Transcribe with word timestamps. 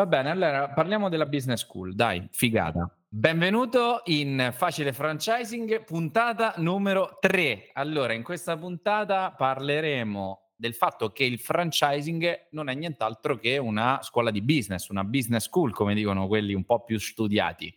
Va 0.00 0.06
bene, 0.06 0.30
allora 0.30 0.70
parliamo 0.70 1.10
della 1.10 1.26
business 1.26 1.60
school, 1.60 1.94
dai, 1.94 2.26
figata. 2.30 2.90
Benvenuto 3.06 4.00
in 4.06 4.50
Facile 4.56 4.94
Franchising, 4.94 5.84
puntata 5.84 6.54
numero 6.56 7.18
3. 7.20 7.68
Allora, 7.74 8.14
in 8.14 8.22
questa 8.22 8.56
puntata 8.56 9.30
parleremo 9.36 10.52
del 10.56 10.72
fatto 10.72 11.10
che 11.12 11.24
il 11.24 11.38
franchising 11.38 12.46
non 12.52 12.70
è 12.70 12.74
nient'altro 12.74 13.36
che 13.36 13.58
una 13.58 13.98
scuola 14.00 14.30
di 14.30 14.40
business, 14.40 14.88
una 14.88 15.04
business 15.04 15.44
school, 15.44 15.74
come 15.74 15.92
dicono 15.92 16.26
quelli 16.28 16.54
un 16.54 16.64
po' 16.64 16.82
più 16.82 16.98
studiati. 16.98 17.70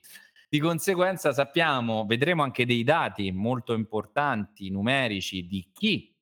Di 0.48 0.60
conseguenza 0.60 1.34
sappiamo, 1.34 2.06
vedremo 2.06 2.42
anche 2.44 2.66
dei 2.66 2.86
dati 2.86 3.34
molto 3.34 3.74
importanti, 3.74 4.70
numerici, 4.70 5.46
di 5.46 5.68
chi 5.74 6.13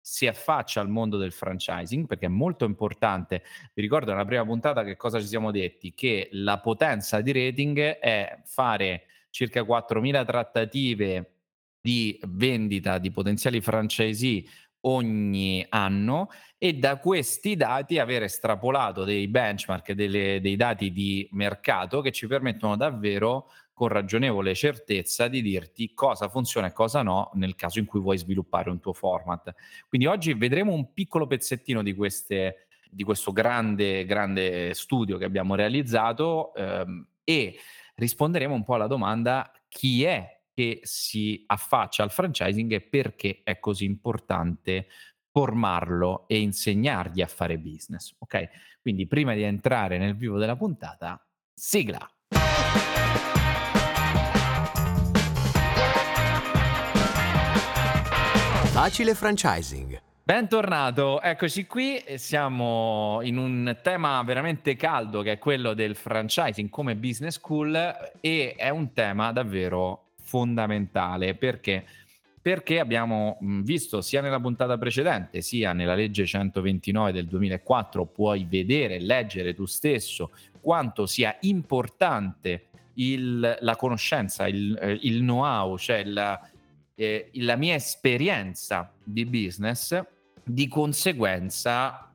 si 0.00 0.26
affaccia 0.26 0.80
al 0.80 0.88
mondo 0.88 1.16
del 1.16 1.32
franchising, 1.32 2.06
perché 2.06 2.26
è 2.26 2.30
molto 2.30 2.64
importante. 2.64 3.42
Vi 3.74 3.82
ricordo 3.82 4.10
nella 4.10 4.24
prima 4.24 4.44
puntata 4.44 4.82
che 4.82 4.96
cosa 4.96 5.20
ci 5.20 5.26
siamo 5.26 5.50
detti? 5.50 5.92
Che 5.94 6.28
la 6.32 6.58
potenza 6.58 7.20
di 7.20 7.32
rating 7.32 7.78
è 7.78 8.40
fare 8.44 9.04
circa 9.30 9.62
4.000 9.62 10.24
trattative 10.24 11.34
di 11.80 12.18
vendita 12.26 12.98
di 12.98 13.10
potenziali 13.10 13.60
franchisee 13.60 14.44
ogni 14.82 15.64
anno 15.68 16.28
e 16.56 16.74
da 16.74 16.98
questi 16.98 17.56
dati 17.56 17.98
avere 17.98 18.26
estrapolato 18.26 19.04
dei 19.04 19.28
benchmark, 19.28 19.92
delle, 19.92 20.40
dei 20.40 20.56
dati 20.56 20.92
di 20.92 21.28
mercato 21.32 22.00
che 22.00 22.12
ci 22.12 22.26
permettono 22.26 22.76
davvero 22.76 23.50
con 23.72 23.88
ragionevole 23.88 24.54
certezza 24.54 25.26
di 25.28 25.40
dirti 25.40 25.94
cosa 25.94 26.28
funziona 26.28 26.66
e 26.66 26.72
cosa 26.72 27.02
no 27.02 27.30
nel 27.34 27.54
caso 27.54 27.78
in 27.78 27.86
cui 27.86 28.00
vuoi 28.00 28.18
sviluppare 28.18 28.68
un 28.68 28.78
tuo 28.78 28.92
format. 28.92 29.54
Quindi 29.88 30.06
oggi 30.06 30.34
vedremo 30.34 30.72
un 30.72 30.92
piccolo 30.92 31.26
pezzettino 31.26 31.82
di, 31.82 31.94
queste, 31.94 32.66
di 32.90 33.04
questo 33.04 33.32
grande, 33.32 34.04
grande 34.04 34.74
studio 34.74 35.16
che 35.16 35.24
abbiamo 35.24 35.54
realizzato 35.54 36.52
ehm, 36.54 37.06
e 37.24 37.56
risponderemo 37.94 38.52
un 38.52 38.64
po' 38.64 38.74
alla 38.74 38.86
domanda 38.86 39.50
chi 39.66 40.04
è 40.04 40.39
che 40.60 40.80
si 40.82 41.42
affaccia 41.46 42.02
al 42.02 42.10
franchising 42.10 42.70
e 42.72 42.82
perché 42.82 43.40
è 43.42 43.58
così 43.58 43.86
importante 43.86 44.88
formarlo 45.32 46.28
e 46.28 46.38
insegnargli 46.38 47.22
a 47.22 47.26
fare 47.26 47.56
business. 47.58 48.14
Ok? 48.18 48.48
Quindi 48.82 49.06
prima 49.06 49.32
di 49.32 49.42
entrare 49.42 49.96
nel 49.96 50.14
vivo 50.14 50.36
della 50.36 50.56
puntata, 50.56 51.18
sigla. 51.54 52.06
Facile 58.66 59.14
franchising. 59.14 60.02
Bentornato, 60.22 61.22
eccoci 61.22 61.66
qui, 61.66 62.04
siamo 62.16 63.20
in 63.22 63.38
un 63.38 63.78
tema 63.82 64.22
veramente 64.22 64.76
caldo 64.76 65.22
che 65.22 65.32
è 65.32 65.38
quello 65.38 65.72
del 65.72 65.96
franchising 65.96 66.68
come 66.68 66.94
business 66.96 67.36
school 67.36 67.74
e 68.20 68.54
è 68.56 68.68
un 68.68 68.92
tema 68.92 69.32
davvero 69.32 70.09
fondamentale. 70.30 71.34
Perché? 71.34 71.84
Perché 72.40 72.78
abbiamo 72.78 73.36
visto 73.40 74.00
sia 74.00 74.22
nella 74.22 74.40
puntata 74.40 74.78
precedente 74.78 75.42
sia 75.42 75.72
nella 75.72 75.94
legge 75.94 76.24
129 76.24 77.12
del 77.12 77.26
2004 77.26 78.06
puoi 78.06 78.46
vedere, 78.48 79.00
leggere 79.00 79.52
tu 79.52 79.66
stesso 79.66 80.30
quanto 80.60 81.06
sia 81.06 81.36
importante 81.40 82.68
il, 82.94 83.58
la 83.60 83.76
conoscenza, 83.76 84.46
il, 84.46 84.78
eh, 84.80 84.98
il 85.02 85.18
know-how, 85.20 85.76
cioè 85.76 86.04
la, 86.04 86.40
eh, 86.94 87.30
la 87.34 87.56
mia 87.56 87.74
esperienza 87.74 88.90
di 89.02 89.26
business, 89.26 90.00
di 90.42 90.68
conseguenza 90.68 92.09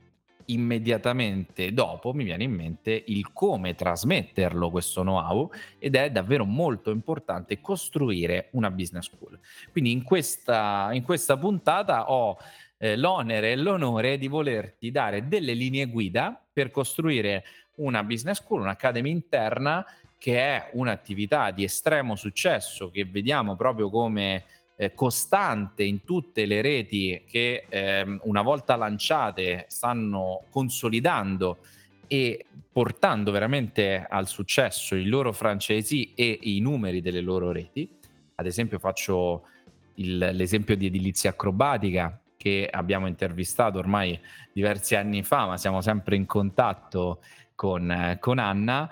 immediatamente 0.47 1.73
dopo 1.73 2.13
mi 2.13 2.23
viene 2.23 2.43
in 2.43 2.53
mente 2.53 3.03
il 3.07 3.31
come 3.33 3.75
trasmetterlo 3.75 4.69
questo 4.69 5.01
know-how 5.01 5.49
ed 5.79 5.95
è 5.95 6.09
davvero 6.11 6.45
molto 6.45 6.91
importante 6.91 7.61
costruire 7.61 8.49
una 8.51 8.69
business 8.71 9.05
school. 9.05 9.39
Quindi 9.71 9.91
in 9.91 10.03
questa, 10.03 10.89
in 10.91 11.03
questa 11.03 11.38
puntata 11.38 12.11
ho 12.11 12.38
eh, 12.78 12.95
l'onere 12.95 13.51
e 13.51 13.55
l'onore 13.55 14.17
di 14.17 14.28
volerti 14.28 14.91
dare 14.91 15.28
delle 15.28 15.53
linee 15.53 15.88
guida 15.88 16.39
per 16.51 16.72
costruire 16.72 17.44
una 17.75 18.03
business 18.03 18.41
school, 18.41 18.61
un'academy 18.61 19.09
interna 19.09 19.85
che 20.17 20.39
è 20.39 20.69
un'attività 20.73 21.51
di 21.51 21.63
estremo 21.63 22.16
successo 22.16 22.89
che 22.89 23.05
vediamo 23.05 23.55
proprio 23.55 23.89
come 23.89 24.45
eh, 24.75 24.94
costante 24.94 25.84
in 25.84 26.03
tutte 26.03 26.46
le 26.46 26.62
reti 26.62 27.24
che 27.28 27.66
ehm, 27.69 28.22
una 28.24 28.41
volta 28.41 28.75
lanciate 28.75 29.66
stanno 29.68 30.44
consolidando 30.50 31.59
e 32.08 32.46
portando 32.72 33.31
veramente 33.31 34.06
al 34.08 34.28
successo 34.28 34.96
i 34.96 35.06
loro 35.06 35.31
francesi 35.31 36.14
e 36.14 36.38
i 36.41 36.59
numeri 36.59 37.02
delle 37.02 37.22
loro 37.22 37.52
reti. 37.52 37.90
Ad 38.35 38.46
esempio 38.46 38.80
faccio 38.80 39.47
il, 39.96 40.18
l'esempio 40.18 40.75
di 40.75 40.88
edilizia 40.88 41.31
acrobatica 41.31 42.19
che 42.35 42.68
abbiamo 42.69 43.08
intervistato 43.08 43.80
ormai 43.80 44.19
diversi 44.52 44.96
anni 44.96 45.24
fa, 45.24 45.47
ma 45.47 45.58
siamo 45.58 45.81
sempre 45.81 46.16
in 46.16 46.25
contatto 46.25 47.22
con, 47.56 47.90
eh, 47.90 48.18
con 48.19 48.38
Anna 48.38 48.90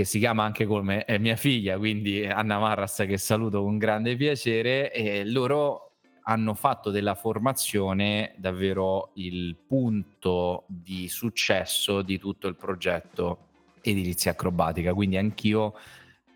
che 0.00 0.06
si 0.06 0.18
chiama 0.18 0.44
anche 0.44 0.64
come 0.64 1.04
è 1.04 1.18
mia 1.18 1.36
figlia, 1.36 1.76
quindi 1.76 2.24
Anna 2.24 2.58
Marras 2.58 3.04
che 3.06 3.18
saluto 3.18 3.62
con 3.62 3.76
grande 3.76 4.16
piacere 4.16 4.90
e 4.92 5.26
loro 5.26 5.92
hanno 6.22 6.54
fatto 6.54 6.90
della 6.90 7.14
formazione 7.14 8.32
davvero 8.38 9.10
il 9.14 9.56
punto 9.66 10.64
di 10.68 11.06
successo 11.08 12.00
di 12.00 12.18
tutto 12.18 12.48
il 12.48 12.56
progetto 12.56 13.48
edilizia 13.82 14.30
acrobatica, 14.30 14.94
quindi 14.94 15.18
anch'io 15.18 15.74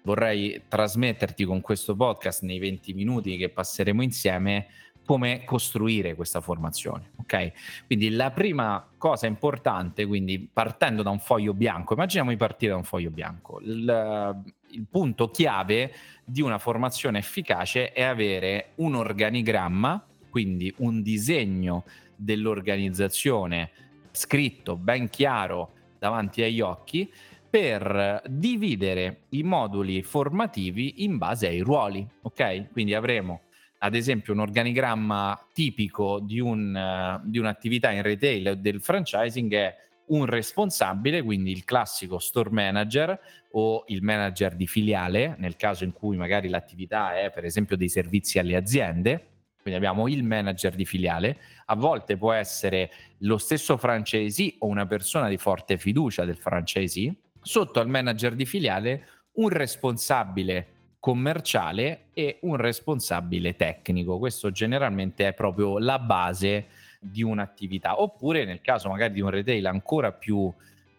vorrei 0.02 0.64
trasmetterti 0.68 1.44
con 1.44 1.62
questo 1.62 1.96
podcast 1.96 2.42
nei 2.42 2.58
20 2.58 2.92
minuti 2.92 3.38
che 3.38 3.48
passeremo 3.48 4.02
insieme 4.02 4.66
come 5.04 5.44
costruire 5.44 6.14
questa 6.14 6.40
formazione. 6.40 7.10
Ok? 7.16 7.52
Quindi 7.86 8.10
la 8.10 8.30
prima 8.30 8.86
cosa 8.96 9.26
importante, 9.26 10.06
quindi 10.06 10.48
partendo 10.50 11.02
da 11.02 11.10
un 11.10 11.18
foglio 11.18 11.54
bianco, 11.54 11.94
immaginiamo 11.94 12.30
di 12.30 12.36
partire 12.36 12.72
da 12.72 12.78
un 12.78 12.84
foglio 12.84 13.10
bianco. 13.10 13.60
Il, 13.60 14.44
il 14.70 14.86
punto 14.90 15.30
chiave 15.30 15.92
di 16.24 16.40
una 16.40 16.58
formazione 16.58 17.18
efficace 17.18 17.92
è 17.92 18.02
avere 18.02 18.70
un 18.76 18.94
organigramma, 18.94 20.04
quindi 20.30 20.72
un 20.78 21.02
disegno 21.02 21.84
dell'organizzazione 22.16 23.70
scritto 24.10 24.76
ben 24.76 25.10
chiaro 25.10 25.72
davanti 25.98 26.42
agli 26.42 26.60
occhi 26.60 27.10
per 27.48 28.22
dividere 28.26 29.22
i 29.30 29.42
moduli 29.42 30.02
formativi 30.02 31.04
in 31.04 31.18
base 31.18 31.46
ai 31.46 31.60
ruoli, 31.60 32.04
ok? 32.22 32.72
Quindi 32.72 32.94
avremo 32.94 33.42
ad 33.84 33.94
esempio 33.94 34.32
un 34.32 34.40
organigramma 34.40 35.48
tipico 35.52 36.18
di, 36.18 36.40
un, 36.40 36.74
uh, 36.74 37.20
di 37.28 37.38
un'attività 37.38 37.90
in 37.90 38.00
retail 38.00 38.58
del 38.58 38.80
franchising 38.80 39.52
è 39.52 39.76
un 40.06 40.24
responsabile, 40.24 41.22
quindi 41.22 41.50
il 41.50 41.64
classico 41.64 42.18
store 42.18 42.48
manager 42.50 43.18
o 43.52 43.84
il 43.88 44.02
manager 44.02 44.54
di 44.56 44.66
filiale, 44.66 45.36
nel 45.38 45.56
caso 45.56 45.84
in 45.84 45.92
cui 45.92 46.16
magari 46.16 46.48
l'attività 46.48 47.18
è 47.18 47.30
per 47.30 47.44
esempio 47.44 47.76
dei 47.76 47.90
servizi 47.90 48.38
alle 48.38 48.56
aziende, 48.56 49.28
quindi 49.60 49.78
abbiamo 49.78 50.08
il 50.08 50.24
manager 50.24 50.74
di 50.74 50.86
filiale, 50.86 51.38
a 51.66 51.74
volte 51.74 52.16
può 52.16 52.32
essere 52.32 52.90
lo 53.18 53.36
stesso 53.36 53.76
franchisee 53.76 54.56
o 54.60 54.66
una 54.66 54.86
persona 54.86 55.28
di 55.28 55.36
forte 55.36 55.76
fiducia 55.76 56.24
del 56.24 56.36
franchisee, 56.36 57.14
sotto 57.40 57.80
al 57.80 57.88
manager 57.88 58.34
di 58.34 58.46
filiale 58.46 59.08
un 59.34 59.50
responsabile 59.50 60.73
commerciale 61.04 62.06
e 62.14 62.38
un 62.44 62.56
responsabile 62.56 63.56
tecnico. 63.56 64.18
Questo 64.18 64.50
generalmente 64.50 65.28
è 65.28 65.34
proprio 65.34 65.78
la 65.78 65.98
base 65.98 66.68
di 66.98 67.22
un'attività. 67.22 68.00
Oppure 68.00 68.46
nel 68.46 68.62
caso 68.62 68.88
magari 68.88 69.12
di 69.12 69.20
un 69.20 69.28
retail 69.28 69.66
ancora 69.66 70.12
più, 70.12 70.50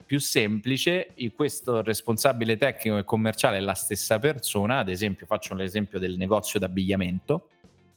più 0.05 0.19
semplice, 0.19 1.15
questo 1.35 1.81
responsabile 1.81 2.55
tecnico 2.55 2.99
e 2.99 3.03
commerciale 3.03 3.57
è 3.57 3.61
la 3.61 3.73
stessa 3.73 4.19
persona. 4.19 4.77
Ad 4.77 4.89
esempio, 4.89 5.25
faccio 5.25 5.55
l'esempio 5.55 5.97
del 5.97 6.17
negozio 6.17 6.59
d'abbigliamento, 6.59 7.49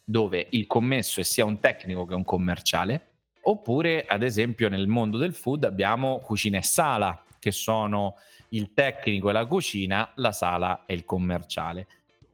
dove 0.03 0.47
il 0.53 0.67
commesso 0.67 1.21
è 1.21 1.25
sia 1.25 1.45
un 1.45 1.61
tecnico 1.61 2.07
che 2.07 2.15
un 2.15 2.25
commerciale. 2.25 3.09
Oppure, 3.43 4.07
ad 4.07 4.23
esempio, 4.23 4.71
nel 4.71 4.87
mondo 4.87 5.19
del 5.19 5.35
food 5.35 5.65
abbiamo 5.65 6.21
cucina 6.21 6.57
e 6.57 6.63
sala, 6.63 7.23
che 7.39 7.51
sono 7.51 8.15
il 8.53 8.73
tecnico 8.73 9.29
e 9.29 9.33
la 9.35 9.45
cucina, 9.45 10.11
la 10.15 10.33
sala 10.33 10.85
e 10.87 10.95
il 10.95 11.05
commerciale. 11.05 11.87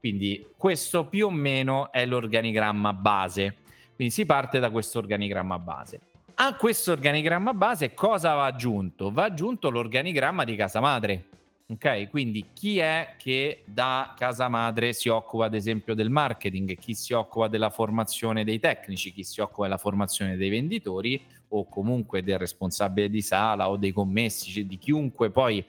Quindi 0.05 0.49
questo 0.59 1.07
più 1.07 1.29
o 1.29 1.31
meno 1.31 1.91
è 1.91 2.05
l'organigramma 2.05 2.93
base. 2.93 3.57
Quindi 3.95 4.13
si 4.13 4.27
parte 4.27 4.59
da 4.59 4.69
questo 4.69 4.99
organigramma 4.99 5.59
base. 5.59 6.01
A 6.35 6.57
questo 6.57 6.93
organigramma 6.93 7.55
base 7.55 7.95
cosa 7.95 8.35
va 8.35 8.45
aggiunto? 8.45 9.11
Va 9.11 9.25
aggiunto 9.25 9.71
l'organigramma 9.71 10.45
di 10.45 10.57
casa 10.57 10.79
madre. 10.81 11.29
Ok, 11.69 12.11
quindi 12.11 12.51
chi 12.53 12.77
è 12.81 13.15
che 13.17 13.63
da 13.65 14.13
casa 14.15 14.49
madre 14.49 14.93
si 14.93 15.09
occupa 15.09 15.47
ad 15.47 15.55
esempio 15.55 15.95
del 15.95 16.11
marketing, 16.11 16.77
chi 16.77 16.93
si 16.93 17.15
occupa 17.15 17.49
della 17.49 17.71
formazione 17.71 18.45
dei 18.45 18.61
tecnici, 18.61 19.11
chi 19.11 19.25
si 19.25 19.41
occupa 19.41 19.63
della 19.63 19.79
formazione 19.79 20.37
dei 20.37 20.51
venditori 20.51 21.25
o 21.49 21.67
comunque 21.67 22.23
del 22.23 22.37
responsabile 22.37 23.09
di 23.09 23.23
sala 23.23 23.71
o 23.71 23.79
dei 23.79 23.93
commessi, 23.93 24.67
di 24.67 24.77
chiunque 24.77 25.31
poi 25.31 25.65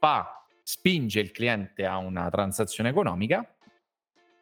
fa, 0.00 0.44
spinge 0.64 1.20
il 1.20 1.30
cliente 1.30 1.86
a 1.86 1.98
una 1.98 2.28
transazione 2.28 2.88
economica 2.88 3.48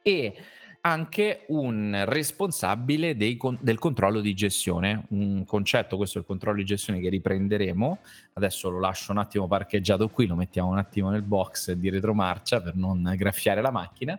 e 0.07 0.37
anche 0.83 1.47
un 1.49 2.05
responsabile 2.07 3.17
dei 3.17 3.37
del 3.59 3.79
controllo 3.81 4.21
di 4.21 4.35
gestione, 4.35 5.07
un 5.09 5.45
concetto, 5.45 5.97
questo 5.97 6.19
è 6.19 6.21
il 6.21 6.27
controllo 6.29 6.59
di 6.59 6.65
gestione 6.65 7.01
che 7.01 7.09
riprenderemo, 7.09 7.99
adesso 8.35 8.71
lo 8.71 8.79
lascio 8.79 9.11
un 9.11 9.19
attimo 9.19 9.49
parcheggiato 9.49 10.09
qui, 10.09 10.27
lo 10.27 10.37
mettiamo 10.37 10.69
un 10.69 10.79
attimo 10.79 11.11
nel 11.11 11.23
box 11.23 11.73
di 11.73 11.91
retromarcia 11.91 12.63
per 12.63 12.77
non 12.77 13.15
graffiare 13.17 13.61
la 13.61 13.73
macchina 13.73 14.17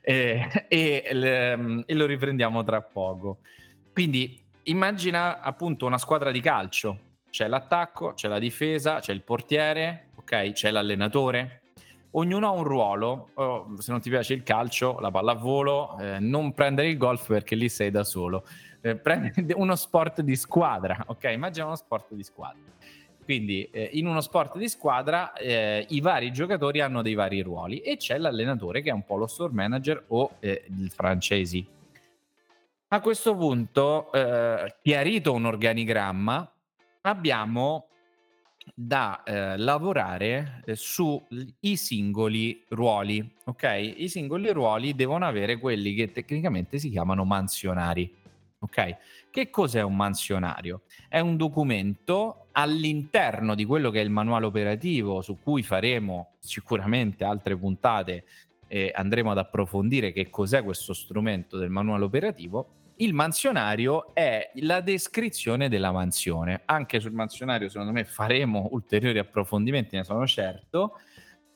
eh, 0.00 0.66
e, 0.68 1.04
e, 1.04 1.84
e 1.84 1.94
lo 1.94 2.06
riprendiamo 2.06 2.64
tra 2.64 2.80
poco. 2.80 3.40
Quindi 3.92 4.42
immagina 4.64 5.42
appunto 5.42 5.84
una 5.84 5.98
squadra 5.98 6.30
di 6.30 6.40
calcio, 6.40 6.98
c'è 7.28 7.46
l'attacco, 7.46 8.14
c'è 8.14 8.28
la 8.28 8.38
difesa, 8.38 9.00
c'è 9.00 9.12
il 9.12 9.22
portiere, 9.22 10.06
ok, 10.14 10.52
c'è 10.52 10.70
l'allenatore, 10.70 11.60
ognuno 12.16 12.46
ha 12.46 12.50
un 12.50 12.64
ruolo. 12.64 13.30
Oh, 13.34 13.76
se 13.78 13.90
non 13.90 14.00
ti 14.00 14.10
piace 14.10 14.34
il 14.34 14.42
calcio, 14.42 14.98
la 15.00 15.10
pallavolo, 15.10 15.98
eh, 15.98 16.18
non 16.18 16.52
prendere 16.52 16.88
il 16.88 16.96
golf 16.96 17.28
perché 17.28 17.54
lì 17.54 17.68
sei 17.68 17.90
da 17.90 18.04
solo. 18.04 18.44
Eh, 18.80 18.96
prendi 18.96 19.52
uno 19.56 19.76
sport 19.76 20.20
di 20.20 20.36
squadra, 20.36 21.04
ok? 21.06 21.24
Immagina 21.32 21.66
uno 21.66 21.76
sport 21.76 22.14
di 22.14 22.22
squadra. 22.22 22.62
Quindi 23.24 23.68
eh, 23.72 23.90
in 23.94 24.06
uno 24.06 24.20
sport 24.20 24.56
di 24.56 24.68
squadra 24.68 25.32
eh, 25.32 25.84
i 25.88 26.00
vari 26.00 26.30
giocatori 26.30 26.80
hanno 26.80 27.02
dei 27.02 27.14
vari 27.14 27.40
ruoli 27.40 27.80
e 27.80 27.96
c'è 27.96 28.18
l'allenatore 28.18 28.82
che 28.82 28.90
è 28.90 28.92
un 28.92 29.04
po' 29.04 29.16
lo 29.16 29.26
store 29.26 29.52
manager 29.52 30.04
o 30.08 30.36
eh, 30.38 30.64
il 30.68 30.90
francesi. 30.90 31.66
A 32.88 33.00
questo 33.00 33.34
punto, 33.34 34.12
eh, 34.12 34.76
chiarito 34.80 35.32
un 35.32 35.46
organigramma, 35.46 36.52
abbiamo 37.00 37.88
da 38.74 39.22
eh, 39.22 39.56
lavorare 39.56 40.62
eh, 40.64 40.74
sui 40.74 41.76
singoli 41.76 42.64
ruoli, 42.68 43.34
ok? 43.44 43.94
I 43.96 44.08
singoli 44.08 44.50
ruoli 44.52 44.94
devono 44.94 45.26
avere 45.26 45.58
quelli 45.58 45.94
che 45.94 46.10
tecnicamente 46.10 46.78
si 46.78 46.90
chiamano 46.90 47.24
mansionari, 47.24 48.12
ok? 48.58 48.96
Che 49.30 49.50
cos'è 49.50 49.82
un 49.82 49.96
mansionario? 49.96 50.82
È 51.08 51.20
un 51.20 51.36
documento 51.36 52.48
all'interno 52.52 53.54
di 53.54 53.64
quello 53.64 53.90
che 53.90 54.00
è 54.00 54.04
il 54.04 54.10
manuale 54.10 54.46
operativo 54.46 55.22
su 55.22 55.38
cui 55.40 55.62
faremo 55.62 56.34
sicuramente 56.40 57.24
altre 57.24 57.56
puntate 57.56 58.24
e 58.66 58.90
andremo 58.94 59.30
ad 59.30 59.38
approfondire 59.38 60.12
che 60.12 60.28
cos'è 60.28 60.64
questo 60.64 60.92
strumento 60.92 61.56
del 61.56 61.70
manuale 61.70 62.04
operativo 62.04 62.85
il 62.98 63.12
mansionario 63.12 64.14
è 64.14 64.50
la 64.56 64.80
descrizione 64.80 65.68
della 65.68 65.92
mansione. 65.92 66.62
Anche 66.64 67.00
sul 67.00 67.12
mansionario, 67.12 67.68
secondo 67.68 67.92
me, 67.92 68.04
faremo 68.04 68.68
ulteriori 68.72 69.18
approfondimenti, 69.18 69.96
ne 69.96 70.04
sono 70.04 70.26
certo. 70.26 70.98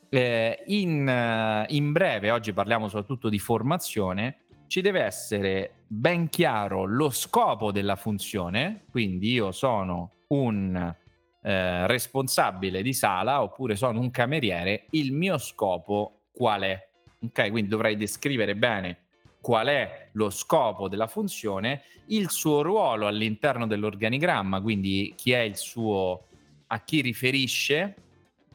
Eh, 0.09 0.63
in, 0.67 1.09
eh, 1.09 1.67
in 1.69 1.93
breve, 1.93 2.31
oggi 2.31 2.53
parliamo 2.53 2.89
soprattutto 2.89 3.29
di 3.29 3.39
formazione, 3.39 4.45
ci 4.67 4.81
deve 4.81 5.03
essere 5.03 5.85
ben 5.87 6.29
chiaro 6.29 6.85
lo 6.85 7.11
scopo 7.11 7.73
della 7.73 7.97
funzione, 7.97 8.85
quindi 8.91 9.33
io 9.33 9.53
sono 9.53 10.25
un 10.29 10.95
eh, 11.43 11.87
responsabile 11.87 12.83
di 12.83 12.93
sala 12.93 13.43
oppure 13.43 13.77
sono 13.77 14.01
un 14.01 14.11
cameriere, 14.11 14.87
il 14.91 15.13
mio 15.13 15.39
scopo 15.39 16.25
qual 16.33 16.63
è? 16.63 16.89
Ok, 17.23 17.51
quindi 17.51 17.69
dovrei 17.69 17.97
descrivere 17.97 18.57
bene 18.57 19.05
qual 19.41 19.69
è 19.69 20.09
lo 20.13 20.31
scopo 20.31 20.89
della 20.89 21.07
funzione, 21.07 21.83
il 22.07 22.31
suo 22.31 22.63
ruolo 22.63 23.07
all'interno 23.07 23.67
dell'organigramma, 23.67 24.61
quindi 24.61 25.15
chi 25.17 25.33
è 25.33 25.41
il 25.41 25.57
suo, 25.57 26.27
a 26.67 26.81
chi 26.81 27.01
riferisce, 27.01 27.95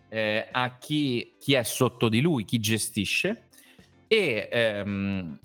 eh, 0.10 0.48
a 0.52 0.78
chi, 0.78 1.34
chi, 1.40 1.54
è 1.54 1.64
sotto 1.64 2.10
di 2.10 2.22
lui, 2.22 2.46
chi 2.46 2.60
gestisce 2.60 3.48
e 4.08 4.48
ehm, 4.52 5.40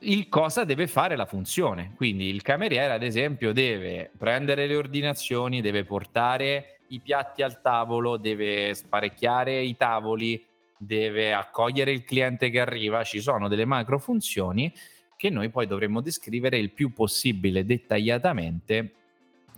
il 0.00 0.28
cosa 0.28 0.64
deve 0.64 0.86
fare 0.86 1.16
la 1.16 1.26
funzione. 1.26 1.92
Quindi 1.96 2.28
il 2.28 2.42
cameriere, 2.42 2.92
ad 2.92 3.02
esempio, 3.02 3.52
deve 3.52 4.10
prendere 4.16 4.66
le 4.66 4.76
ordinazioni, 4.76 5.60
deve 5.60 5.84
portare 5.84 6.80
i 6.88 7.00
piatti 7.00 7.42
al 7.42 7.60
tavolo, 7.60 8.16
deve 8.16 8.74
sparecchiare 8.74 9.60
i 9.60 9.76
tavoli, 9.76 10.44
deve 10.84 11.32
accogliere 11.32 11.92
il 11.92 12.04
cliente 12.04 12.50
che 12.50 12.60
arriva, 12.60 13.04
ci 13.04 13.20
sono 13.20 13.48
delle 13.48 13.64
macro 13.64 13.98
funzioni 13.98 14.72
che 15.16 15.30
noi 15.30 15.50
poi 15.50 15.66
dovremmo 15.66 16.00
descrivere 16.00 16.58
il 16.58 16.72
più 16.72 16.92
possibile 16.92 17.64
dettagliatamente 17.64 18.94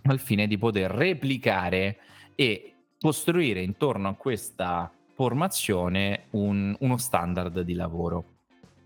al 0.03 0.19
fine 0.19 0.45
di 0.45 0.59
poter 0.59 0.91
replicare 0.91 1.97
e 2.35 2.73
costruire 2.99 3.61
intorno 3.61 4.09
a 4.09 4.13
questa 4.13 4.91
formazione 5.13 6.25
un, 6.31 6.75
uno 6.79 6.97
standard 6.97 7.61
di 7.61 7.73
lavoro. 7.73 8.25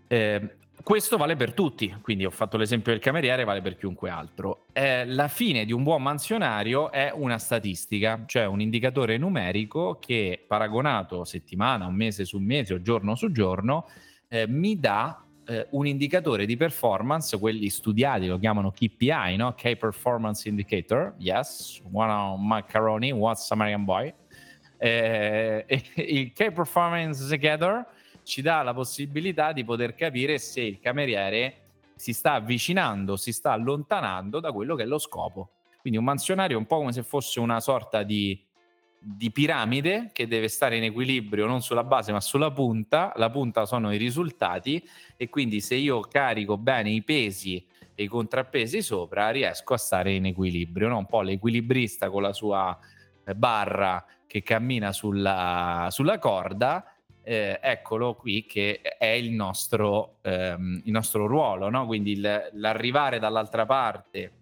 Eh, 0.08 0.56
questo 0.82 1.16
vale 1.16 1.36
per 1.36 1.52
tutti, 1.52 1.94
quindi 2.00 2.24
ho 2.24 2.30
fatto 2.30 2.56
l'esempio 2.56 2.92
del 2.92 3.00
cameriere, 3.00 3.44
vale 3.44 3.60
per 3.60 3.76
chiunque 3.76 4.10
altro. 4.10 4.66
Eh, 4.72 5.06
la 5.06 5.28
fine 5.28 5.64
di 5.64 5.72
un 5.72 5.82
buon 5.82 6.02
mansionario 6.02 6.90
è 6.90 7.12
una 7.14 7.38
statistica, 7.38 8.24
cioè 8.26 8.46
un 8.46 8.60
indicatore 8.60 9.18
numerico 9.18 9.98
che 10.00 10.44
paragonato 10.46 11.24
settimana, 11.24 11.86
un 11.86 11.94
mese 11.94 12.24
su 12.24 12.38
mese 12.38 12.74
o 12.74 12.82
giorno 12.82 13.14
su 13.14 13.30
giorno 13.30 13.86
eh, 14.28 14.46
mi 14.46 14.78
dà 14.78 15.24
eh, 15.46 15.66
un 15.70 15.86
indicatore 15.86 16.46
di 16.46 16.56
performance, 16.56 17.36
quelli 17.38 17.68
studiati 17.68 18.26
lo 18.26 18.38
chiamano 18.38 18.70
KPI, 18.70 19.36
no? 19.36 19.54
Key 19.54 19.76
Performance 19.76 20.48
Indicator, 20.48 21.14
yes, 21.18 21.82
one 21.90 22.10
on 22.10 22.46
macaroni, 22.46 23.10
what's 23.10 23.50
American 23.50 23.84
boy. 23.84 24.14
Eh, 24.78 25.64
il 25.96 26.32
Key 26.32 26.52
Performance 26.52 27.22
Indicator 27.22 27.84
ci 28.30 28.42
dà 28.42 28.62
la 28.62 28.72
possibilità 28.72 29.52
di 29.52 29.64
poter 29.64 29.96
capire 29.96 30.38
se 30.38 30.60
il 30.60 30.78
cameriere 30.78 31.62
si 31.96 32.12
sta 32.12 32.34
avvicinando, 32.34 33.16
si 33.16 33.32
sta 33.32 33.50
allontanando 33.50 34.38
da 34.38 34.52
quello 34.52 34.76
che 34.76 34.84
è 34.84 34.86
lo 34.86 34.98
scopo. 34.98 35.50
Quindi 35.80 35.98
un 35.98 36.04
mansionario 36.04 36.56
è 36.56 36.60
un 36.60 36.66
po' 36.66 36.76
come 36.76 36.92
se 36.92 37.02
fosse 37.02 37.40
una 37.40 37.58
sorta 37.58 38.04
di, 38.04 38.40
di 39.00 39.32
piramide 39.32 40.10
che 40.12 40.28
deve 40.28 40.46
stare 40.46 40.76
in 40.76 40.84
equilibrio 40.84 41.46
non 41.46 41.60
sulla 41.60 41.82
base 41.82 42.12
ma 42.12 42.20
sulla 42.20 42.52
punta. 42.52 43.12
La 43.16 43.30
punta 43.30 43.66
sono 43.66 43.92
i 43.92 43.96
risultati 43.96 44.80
e 45.16 45.28
quindi 45.28 45.60
se 45.60 45.74
io 45.74 45.98
carico 46.00 46.56
bene 46.56 46.90
i 46.90 47.02
pesi 47.02 47.66
e 47.96 48.04
i 48.04 48.06
contrappesi 48.06 48.80
sopra 48.80 49.30
riesco 49.30 49.74
a 49.74 49.78
stare 49.78 50.12
in 50.12 50.26
equilibrio. 50.26 50.86
No? 50.86 50.98
Un 50.98 51.06
po' 51.06 51.22
l'equilibrista 51.22 52.08
con 52.10 52.22
la 52.22 52.32
sua 52.32 52.78
barra 53.34 54.04
che 54.24 54.44
cammina 54.44 54.92
sulla, 54.92 55.88
sulla 55.90 56.20
corda 56.20 56.94
eh, 57.22 57.58
eccolo 57.62 58.14
qui 58.14 58.44
che 58.46 58.80
è 58.80 59.06
il 59.06 59.30
nostro, 59.30 60.16
ehm, 60.22 60.82
il 60.84 60.92
nostro 60.92 61.26
ruolo, 61.26 61.68
no? 61.68 61.86
quindi 61.86 62.12
il, 62.12 62.50
l'arrivare 62.52 63.18
dall'altra 63.18 63.66
parte 63.66 64.32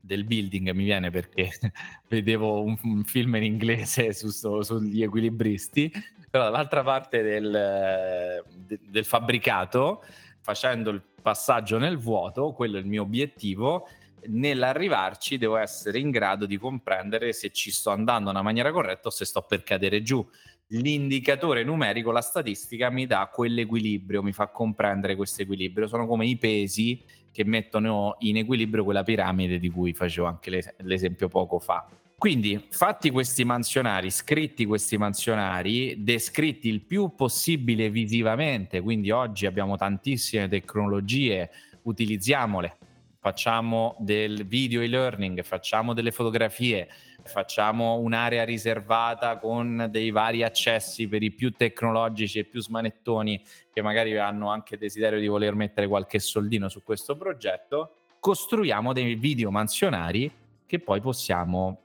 del 0.00 0.24
building 0.24 0.70
mi 0.72 0.84
viene 0.84 1.10
perché 1.10 1.50
vedevo 2.08 2.62
un, 2.62 2.76
un, 2.82 3.04
film 3.04 3.36
in 3.36 3.44
inglese 3.44 4.12
su, 4.12 4.28
su, 4.28 4.60
sugli 4.62 5.02
equilibristi, 5.02 5.90
però 6.30 6.44
dall'altra 6.44 6.82
parte 6.82 7.22
del, 7.22 8.42
de, 8.66 8.78
del 8.82 9.04
fabbricato, 9.04 10.02
facendo 10.40 10.90
il 10.90 11.02
passaggio 11.20 11.78
nel 11.78 11.98
vuoto, 11.98 12.52
quello 12.52 12.76
è 12.76 12.80
il 12.80 12.86
mio 12.86 13.02
obiettivo, 13.02 13.88
nell'arrivarci 14.26 15.38
devo 15.38 15.56
essere 15.56 15.98
in 15.98 16.10
grado 16.10 16.44
di 16.44 16.58
comprendere 16.58 17.32
se 17.32 17.50
ci 17.50 17.70
sto 17.70 17.90
andando 17.90 18.30
nella 18.30 18.42
maniera 18.42 18.70
corretta 18.70 19.08
o 19.08 19.10
se 19.10 19.24
sto 19.24 19.42
per 19.42 19.62
cadere 19.62 20.02
giù 20.02 20.26
l'indicatore 20.72 21.64
numerico, 21.64 22.10
la 22.10 22.20
statistica 22.20 22.90
mi 22.90 23.06
dà 23.06 23.30
quell'equilibrio, 23.32 24.22
mi 24.22 24.32
fa 24.32 24.48
comprendere 24.48 25.16
questo 25.16 25.42
equilibrio. 25.42 25.86
Sono 25.86 26.06
come 26.06 26.26
i 26.26 26.36
pesi 26.36 27.02
che 27.32 27.44
mettono 27.44 28.16
in 28.20 28.36
equilibrio 28.36 28.84
quella 28.84 29.02
piramide 29.02 29.58
di 29.58 29.70
cui 29.70 29.92
facevo 29.92 30.26
anche 30.26 30.74
l'esempio 30.78 31.28
poco 31.28 31.58
fa. 31.58 31.88
Quindi, 32.18 32.66
fatti 32.68 33.10
questi 33.10 33.44
mansionari, 33.44 34.10
scritti 34.10 34.66
questi 34.66 34.98
mansionari, 34.98 36.02
descritti 36.02 36.68
il 36.68 36.82
più 36.82 37.14
possibile 37.14 37.88
visivamente, 37.88 38.82
quindi 38.82 39.10
oggi 39.10 39.46
abbiamo 39.46 39.76
tantissime 39.76 40.46
tecnologie, 40.46 41.48
utilizziamole, 41.82 42.76
facciamo 43.20 43.96
del 43.98 44.46
video 44.46 44.80
e-learning, 44.80 45.42
facciamo 45.42 45.92
delle 45.92 46.10
fotografie, 46.10 46.88
facciamo 47.22 47.98
un'area 47.98 48.44
riservata 48.44 49.36
con 49.36 49.88
dei 49.90 50.10
vari 50.10 50.42
accessi 50.42 51.06
per 51.06 51.22
i 51.22 51.30
più 51.30 51.52
tecnologici 51.52 52.38
e 52.38 52.44
più 52.44 52.62
smanettoni 52.62 53.42
che 53.70 53.82
magari 53.82 54.16
hanno 54.16 54.50
anche 54.50 54.78
desiderio 54.78 55.20
di 55.20 55.26
voler 55.26 55.54
mettere 55.54 55.86
qualche 55.86 56.18
soldino 56.18 56.70
su 56.70 56.82
questo 56.82 57.14
progetto, 57.14 57.96
costruiamo 58.18 58.94
dei 58.94 59.14
video 59.16 59.50
mansionari 59.50 60.32
che 60.64 60.78
poi 60.78 61.02
possiamo 61.02 61.82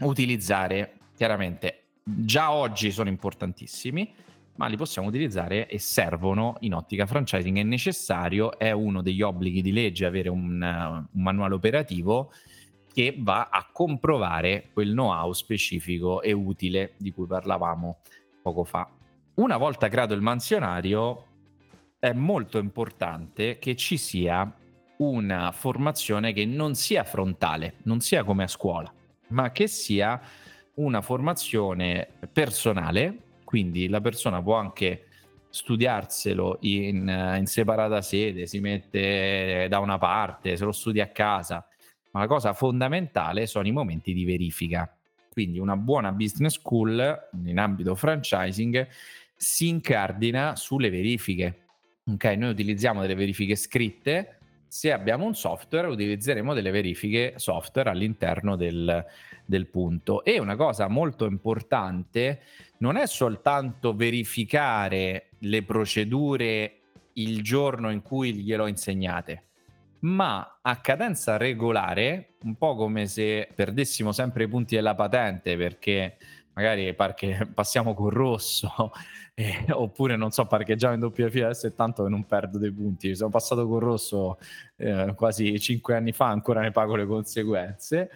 utilizzare 0.00 0.94
chiaramente. 1.16 1.82
Già 2.02 2.50
oggi 2.52 2.90
sono 2.90 3.08
importantissimi 3.08 4.12
ma 4.56 4.66
li 4.66 4.76
possiamo 4.76 5.08
utilizzare 5.08 5.68
e 5.68 5.78
servono 5.78 6.56
in 6.60 6.74
ottica 6.74 7.06
franchising 7.06 7.58
è 7.58 7.62
necessario 7.62 8.58
è 8.58 8.70
uno 8.70 9.02
degli 9.02 9.22
obblighi 9.22 9.62
di 9.62 9.72
legge 9.72 10.06
avere 10.06 10.28
un, 10.28 10.60
un 11.12 11.22
manuale 11.22 11.54
operativo 11.54 12.32
che 12.92 13.14
va 13.18 13.48
a 13.50 13.68
comprovare 13.70 14.70
quel 14.72 14.92
know-how 14.92 15.32
specifico 15.32 16.22
e 16.22 16.32
utile 16.32 16.94
di 16.96 17.12
cui 17.12 17.26
parlavamo 17.26 17.98
poco 18.40 18.64
fa. 18.64 18.90
Una 19.34 19.58
volta 19.58 19.88
creato 19.88 20.14
il 20.14 20.22
mansionario, 20.22 21.26
è 21.98 22.12
molto 22.12 22.56
importante 22.56 23.58
che 23.58 23.76
ci 23.76 23.98
sia 23.98 24.50
una 24.98 25.52
formazione 25.52 26.32
che 26.32 26.46
non 26.46 26.74
sia 26.74 27.04
frontale, 27.04 27.74
non 27.82 28.00
sia 28.00 28.24
come 28.24 28.44
a 28.44 28.48
scuola, 28.48 28.90
ma 29.28 29.50
che 29.50 29.66
sia 29.66 30.20
una 30.76 31.02
formazione 31.02 32.08
personale, 32.32 33.24
quindi 33.56 33.88
la 33.88 34.02
persona 34.02 34.42
può 34.42 34.56
anche 34.56 35.06
studiarselo 35.48 36.58
in, 36.60 37.08
in, 37.38 37.46
separata 37.46 38.02
sede, 38.02 38.44
si 38.44 38.60
mette 38.60 39.66
da 39.70 39.78
una 39.78 39.96
parte, 39.96 40.58
se 40.58 40.64
lo 40.66 40.72
studia 40.72 41.04
a 41.04 41.08
casa, 41.08 41.66
ma 42.10 42.20
la 42.20 42.26
cosa 42.26 42.52
fondamentale 42.52 43.46
sono 43.46 43.66
i 43.66 43.72
momenti 43.72 44.12
di 44.12 44.26
verifica. 44.26 44.94
Quindi 45.32 45.58
una 45.58 45.74
buona 45.74 46.12
business 46.12 46.56
school 46.56 47.28
in 47.46 47.58
ambito 47.58 47.94
franchising 47.94 48.86
si 49.34 49.68
incardina 49.68 50.54
sulle 50.54 50.90
verifiche. 50.90 51.60
Ok, 52.04 52.24
noi 52.24 52.50
utilizziamo 52.50 53.00
delle 53.00 53.14
verifiche 53.14 53.56
scritte, 53.56 54.35
se 54.68 54.92
abbiamo 54.92 55.24
un 55.24 55.34
software 55.34 55.86
utilizzeremo 55.86 56.54
delle 56.54 56.70
verifiche 56.70 57.34
software 57.36 57.90
all'interno 57.90 58.56
del, 58.56 59.04
del 59.44 59.66
punto. 59.68 60.24
E 60.24 60.38
una 60.38 60.56
cosa 60.56 60.88
molto 60.88 61.24
importante 61.24 62.40
non 62.78 62.96
è 62.96 63.06
soltanto 63.06 63.94
verificare 63.94 65.30
le 65.40 65.62
procedure 65.62 66.80
il 67.14 67.42
giorno 67.42 67.90
in 67.90 68.02
cui 68.02 68.34
glielo 68.34 68.66
insegnate, 68.66 69.44
ma 70.00 70.58
a 70.60 70.76
cadenza 70.80 71.36
regolare, 71.36 72.34
un 72.42 72.56
po' 72.56 72.74
come 72.74 73.06
se 73.06 73.48
perdessimo 73.54 74.12
sempre 74.12 74.44
i 74.44 74.48
punti 74.48 74.74
della 74.74 74.94
patente 74.94 75.56
perché 75.56 76.16
magari 76.56 76.92
parche, 76.94 77.48
passiamo 77.54 77.94
col 77.94 78.12
rosso 78.12 78.92
eh, 79.34 79.66
oppure 79.70 80.16
non 80.16 80.30
so 80.30 80.46
parcheggiamo 80.46 80.94
in 80.94 81.00
doppia 81.00 81.30
fila 81.30 81.46
adesso 81.46 81.66
è 81.66 81.74
tanto 81.74 82.02
che 82.02 82.08
non 82.08 82.24
perdo 82.26 82.58
dei 82.58 82.72
punti 82.72 83.14
sono 83.14 83.30
passato 83.30 83.66
col 83.68 83.80
rosso 83.80 84.38
eh, 84.76 85.12
quasi 85.14 85.58
cinque 85.60 85.94
anni 85.94 86.12
fa 86.12 86.26
ancora 86.26 86.60
ne 86.60 86.70
pago 86.70 86.96
le 86.96 87.06
conseguenze 87.06 88.10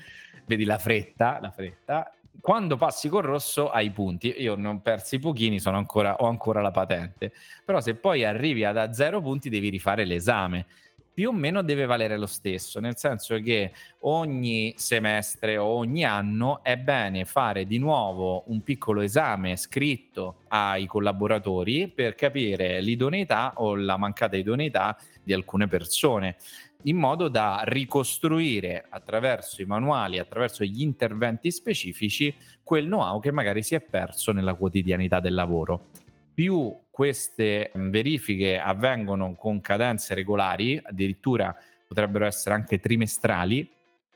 vedi 0.46 0.64
la 0.64 0.78
fretta 0.78 1.38
la 1.40 1.50
fretta 1.50 2.12
quando 2.40 2.76
passi 2.76 3.08
col 3.08 3.22
rosso 3.22 3.70
hai 3.70 3.90
punti. 3.90 4.34
Io 4.38 4.54
ne 4.54 4.68
ho 4.68 4.78
persi 4.80 5.18
pochini, 5.18 5.60
ancora, 5.64 6.16
ho 6.16 6.26
ancora 6.26 6.62
la 6.62 6.70
patente. 6.70 7.32
Però 7.64 7.80
se 7.80 7.94
poi 7.94 8.24
arrivi 8.24 8.64
ad 8.64 8.78
a 8.78 8.92
zero 8.92 9.20
punti 9.20 9.50
devi 9.50 9.68
rifare 9.68 10.04
l'esame. 10.04 10.66
Più 11.12 11.28
o 11.28 11.32
meno 11.32 11.62
deve 11.62 11.86
valere 11.86 12.16
lo 12.16 12.26
stesso, 12.26 12.80
nel 12.80 12.96
senso 12.96 13.38
che 13.40 13.72
ogni 14.00 14.72
semestre 14.76 15.56
o 15.56 15.64
ogni 15.66 16.04
anno 16.04 16.62
è 16.62 16.76
bene 16.78 17.24
fare 17.24 17.66
di 17.66 17.78
nuovo 17.78 18.44
un 18.46 18.62
piccolo 18.62 19.00
esame 19.00 19.56
scritto 19.56 20.42
ai 20.48 20.86
collaboratori 20.86 21.88
per 21.88 22.14
capire 22.14 22.80
l'idoneità 22.80 23.52
o 23.56 23.74
la 23.74 23.96
mancata 23.96 24.36
idoneità 24.36 24.96
di 25.22 25.32
alcune 25.32 25.66
persone 25.66 26.36
in 26.84 26.96
modo 26.96 27.28
da 27.28 27.62
ricostruire 27.64 28.86
attraverso 28.88 29.60
i 29.60 29.66
manuali, 29.66 30.18
attraverso 30.18 30.64
gli 30.64 30.80
interventi 30.80 31.50
specifici, 31.50 32.34
quel 32.62 32.86
know-how 32.86 33.20
che 33.20 33.32
magari 33.32 33.62
si 33.62 33.74
è 33.74 33.80
perso 33.80 34.32
nella 34.32 34.54
quotidianità 34.54 35.20
del 35.20 35.34
lavoro. 35.34 35.88
Più 36.32 36.74
queste 37.00 37.70
verifiche 37.72 38.58
avvengono 38.58 39.34
con 39.34 39.62
cadenze 39.62 40.12
regolari, 40.12 40.78
addirittura 40.84 41.56
potrebbero 41.88 42.26
essere 42.26 42.54
anche 42.54 42.78
trimestrali, 42.78 43.66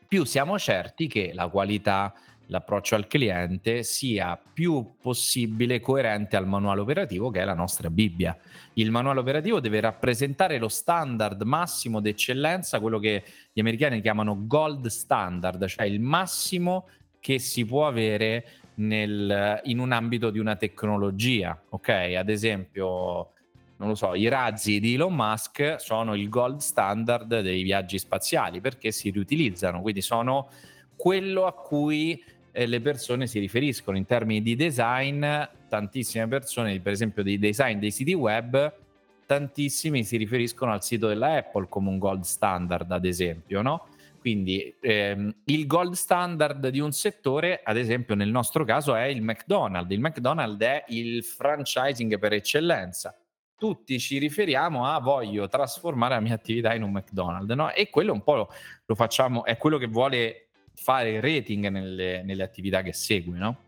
più 0.06 0.24
siamo 0.24 0.58
certi 0.58 1.06
che 1.06 1.30
la 1.32 1.48
qualità 1.48 2.12
l'approccio 2.48 2.94
al 2.94 3.06
cliente 3.06 3.84
sia 3.84 4.38
più 4.38 4.96
possibile 5.00 5.80
coerente 5.80 6.36
al 6.36 6.46
manuale 6.46 6.82
operativo 6.82 7.30
che 7.30 7.40
è 7.40 7.44
la 7.46 7.54
nostra 7.54 7.88
Bibbia. 7.88 8.36
Il 8.74 8.90
manuale 8.90 9.20
operativo 9.20 9.60
deve 9.60 9.80
rappresentare 9.80 10.58
lo 10.58 10.68
standard 10.68 11.40
massimo 11.40 12.02
d'eccellenza, 12.02 12.80
quello 12.80 12.98
che 12.98 13.22
gli 13.54 13.60
americani 13.60 14.02
chiamano 14.02 14.46
gold 14.46 14.88
standard, 14.88 15.64
cioè 15.68 15.86
il 15.86 16.00
massimo 16.00 16.86
che 17.18 17.38
si 17.38 17.64
può 17.64 17.86
avere 17.86 18.44
nel, 18.76 19.60
in 19.64 19.78
un 19.78 19.92
ambito 19.92 20.30
di 20.30 20.38
una 20.38 20.56
tecnologia. 20.56 21.60
Ok, 21.70 21.88
ad 21.88 22.28
esempio, 22.28 23.30
non 23.76 23.88
lo 23.88 23.94
so, 23.94 24.14
i 24.14 24.28
razzi 24.28 24.80
di 24.80 24.94
Elon 24.94 25.14
Musk 25.14 25.76
sono 25.78 26.14
il 26.14 26.28
gold 26.28 26.58
standard 26.58 27.40
dei 27.40 27.62
viaggi 27.62 27.98
spaziali 27.98 28.60
perché 28.60 28.92
si 28.92 29.10
riutilizzano, 29.10 29.80
quindi 29.80 30.00
sono 30.00 30.48
quello 30.96 31.46
a 31.46 31.52
cui 31.52 32.22
eh, 32.52 32.66
le 32.66 32.80
persone 32.80 33.26
si 33.26 33.38
riferiscono 33.40 33.96
in 33.96 34.06
termini 34.06 34.42
di 34.42 34.54
design, 34.54 35.26
tantissime 35.68 36.28
persone, 36.28 36.78
per 36.80 36.92
esempio 36.92 37.22
dei 37.22 37.38
design 37.38 37.78
dei 37.78 37.90
siti 37.90 38.14
web, 38.14 38.72
tantissimi 39.26 40.04
si 40.04 40.16
riferiscono 40.16 40.72
al 40.72 40.82
sito 40.82 41.08
della 41.08 41.36
Apple 41.36 41.66
come 41.68 41.88
un 41.88 41.98
gold 41.98 42.22
standard, 42.22 42.90
ad 42.90 43.04
esempio, 43.04 43.62
no? 43.62 43.86
Quindi 44.24 44.74
ehm, 44.80 45.34
il 45.44 45.66
gold 45.66 45.92
standard 45.92 46.68
di 46.68 46.80
un 46.80 46.92
settore, 46.92 47.60
ad 47.62 47.76
esempio 47.76 48.14
nel 48.14 48.30
nostro 48.30 48.64
caso, 48.64 48.94
è 48.94 49.04
il 49.04 49.20
McDonald's. 49.20 49.92
Il 49.92 50.00
McDonald's 50.00 50.64
è 50.64 50.84
il 50.88 51.22
franchising 51.22 52.18
per 52.18 52.32
eccellenza. 52.32 53.14
Tutti 53.54 54.00
ci 54.00 54.16
riferiamo 54.16 54.86
a 54.86 54.98
voglio 54.98 55.46
trasformare 55.46 56.14
la 56.14 56.20
mia 56.20 56.32
attività 56.32 56.72
in 56.72 56.84
un 56.84 56.92
McDonald's, 56.92 57.54
no? 57.54 57.70
E 57.70 57.90
quello 57.90 58.14
un 58.14 58.22
po' 58.22 58.36
lo, 58.36 58.48
lo 58.86 58.94
facciamo, 58.94 59.44
è 59.44 59.58
quello 59.58 59.76
che 59.76 59.88
vuole 59.88 60.48
fare 60.74 61.20
rating 61.20 61.68
nelle, 61.68 62.22
nelle 62.22 62.42
attività 62.42 62.80
che 62.80 62.94
segue, 62.94 63.36
no? 63.36 63.58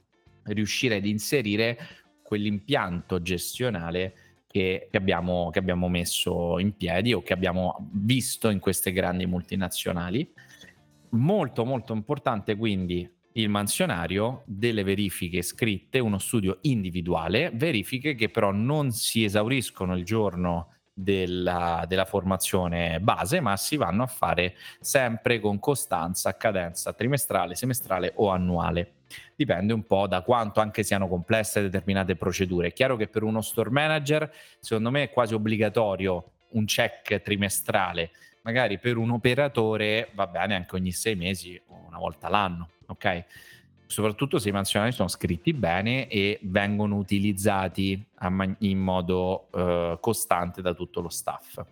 riuscire 0.45 0.97
ad 0.97 1.05
inserire 1.05 1.77
quell'impianto 2.23 3.21
gestionale 3.21 4.15
che, 4.47 4.89
che, 4.91 4.97
abbiamo, 4.97 5.51
che 5.51 5.59
abbiamo 5.59 5.87
messo 5.91 6.59
in 6.59 6.75
piedi 6.75 7.13
o 7.13 7.21
che 7.21 7.35
abbiamo 7.35 7.91
visto 7.93 8.49
in 8.49 8.59
queste 8.59 8.91
grandi 8.93 9.27
multinazionali. 9.27 10.33
Molto 11.17 11.65
molto 11.65 11.93
importante 11.93 12.57
quindi 12.57 13.11
il 13.33 13.49
mansionario, 13.49 14.43
delle 14.47 14.83
verifiche 14.83 15.43
scritte, 15.43 15.99
uno 15.99 16.19
studio 16.19 16.59
individuale, 16.63 17.51
verifiche 17.53 18.15
che 18.15 18.31
però 18.31 18.51
non 18.51 18.93
si 18.93 19.25
esauriscono 19.25 19.95
il 19.95 20.05
giorno 20.05 20.73
della, 20.99 21.85
della, 21.87 22.07
formazione 22.07 22.99
base, 23.01 23.41
ma 23.41 23.57
si 23.59 23.77
vanno 23.77 24.05
a 24.05 24.07
fare 24.07 24.55
sempre 24.81 25.39
con 25.41 25.59
costanza, 25.59 26.35
cadenza 26.39 26.95
trimestrale, 26.95 27.55
semestrale 27.55 28.13
o 28.17 28.31
annuale. 28.31 28.95
Dipende 29.37 29.75
un 29.75 29.85
po' 29.87 30.07
da 30.07 30.23
quanto 30.23 30.61
anche 30.61 30.83
siano 30.83 31.07
complesse 31.07 31.61
determinate 31.61 32.17
procedure. 32.17 32.69
È 32.69 32.73
chiaro 32.73 32.97
che 32.97 33.09
per 33.09 33.23
uno 33.23 33.43
store 33.43 33.69
manager, 33.69 34.33
secondo 34.59 34.91
me, 34.91 35.05
è 35.05 35.11
quasi 35.11 35.35
obbligatorio 35.35 36.31
un 36.53 36.65
check 36.65 37.21
trimestrale. 37.21 38.11
Magari 38.47 38.79
per 38.79 38.97
un 38.97 39.11
operatore 39.11 40.11
va 40.15 40.29
bene 40.29 40.55
anche 40.55 40.77
ogni 40.77 40.93
sei 40.93 41.17
mesi 41.17 41.61
o 41.67 41.85
una 41.89 41.99
volta 41.99 42.29
l'anno, 42.29 42.69
ok? 42.87 43.25
soprattutto 43.87 44.39
se 44.39 44.49
i 44.49 44.53
mansionari 44.53 44.93
sono 44.93 45.09
scritti 45.09 45.53
bene 45.53 46.09
e 46.09 46.39
vengono 46.43 46.97
utilizzati 46.97 48.05
in 48.59 48.79
modo 48.79 49.49
eh, 49.53 49.99
costante 50.01 50.61
da 50.61 50.75
tutto 50.75 51.01
lo 51.01 51.09
staff. 51.09 51.63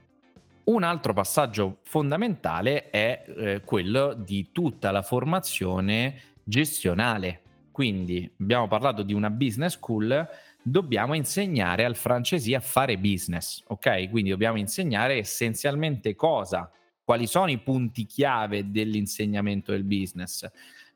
Un 0.64 0.82
altro 0.82 1.12
passaggio 1.12 1.78
fondamentale 1.82 2.88
è 2.90 3.24
eh, 3.26 3.60
quello 3.64 4.14
di 4.14 4.50
tutta 4.52 4.90
la 4.90 5.02
formazione 5.02 6.20
gestionale. 6.42 7.40
Quindi 7.74 8.30
abbiamo 8.38 8.68
parlato 8.68 9.02
di 9.02 9.12
una 9.12 9.30
business 9.30 9.72
school, 9.72 10.28
dobbiamo 10.62 11.14
insegnare 11.14 11.84
al 11.84 11.96
francesi 11.96 12.54
a 12.54 12.60
fare 12.60 12.96
business, 12.98 13.64
ok? 13.66 14.10
Quindi 14.10 14.30
dobbiamo 14.30 14.58
insegnare 14.58 15.16
essenzialmente 15.16 16.14
cosa, 16.14 16.70
quali 17.02 17.26
sono 17.26 17.50
i 17.50 17.58
punti 17.58 18.06
chiave 18.06 18.70
dell'insegnamento 18.70 19.72
del 19.72 19.82
business 19.82 20.48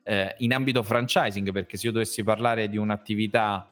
eh, 0.04 0.36
in 0.38 0.54
ambito 0.54 0.84
franchising, 0.84 1.50
perché 1.50 1.76
se 1.76 1.88
io 1.88 1.92
dovessi 1.92 2.22
parlare 2.22 2.68
di 2.68 2.76
un'attività 2.76 3.68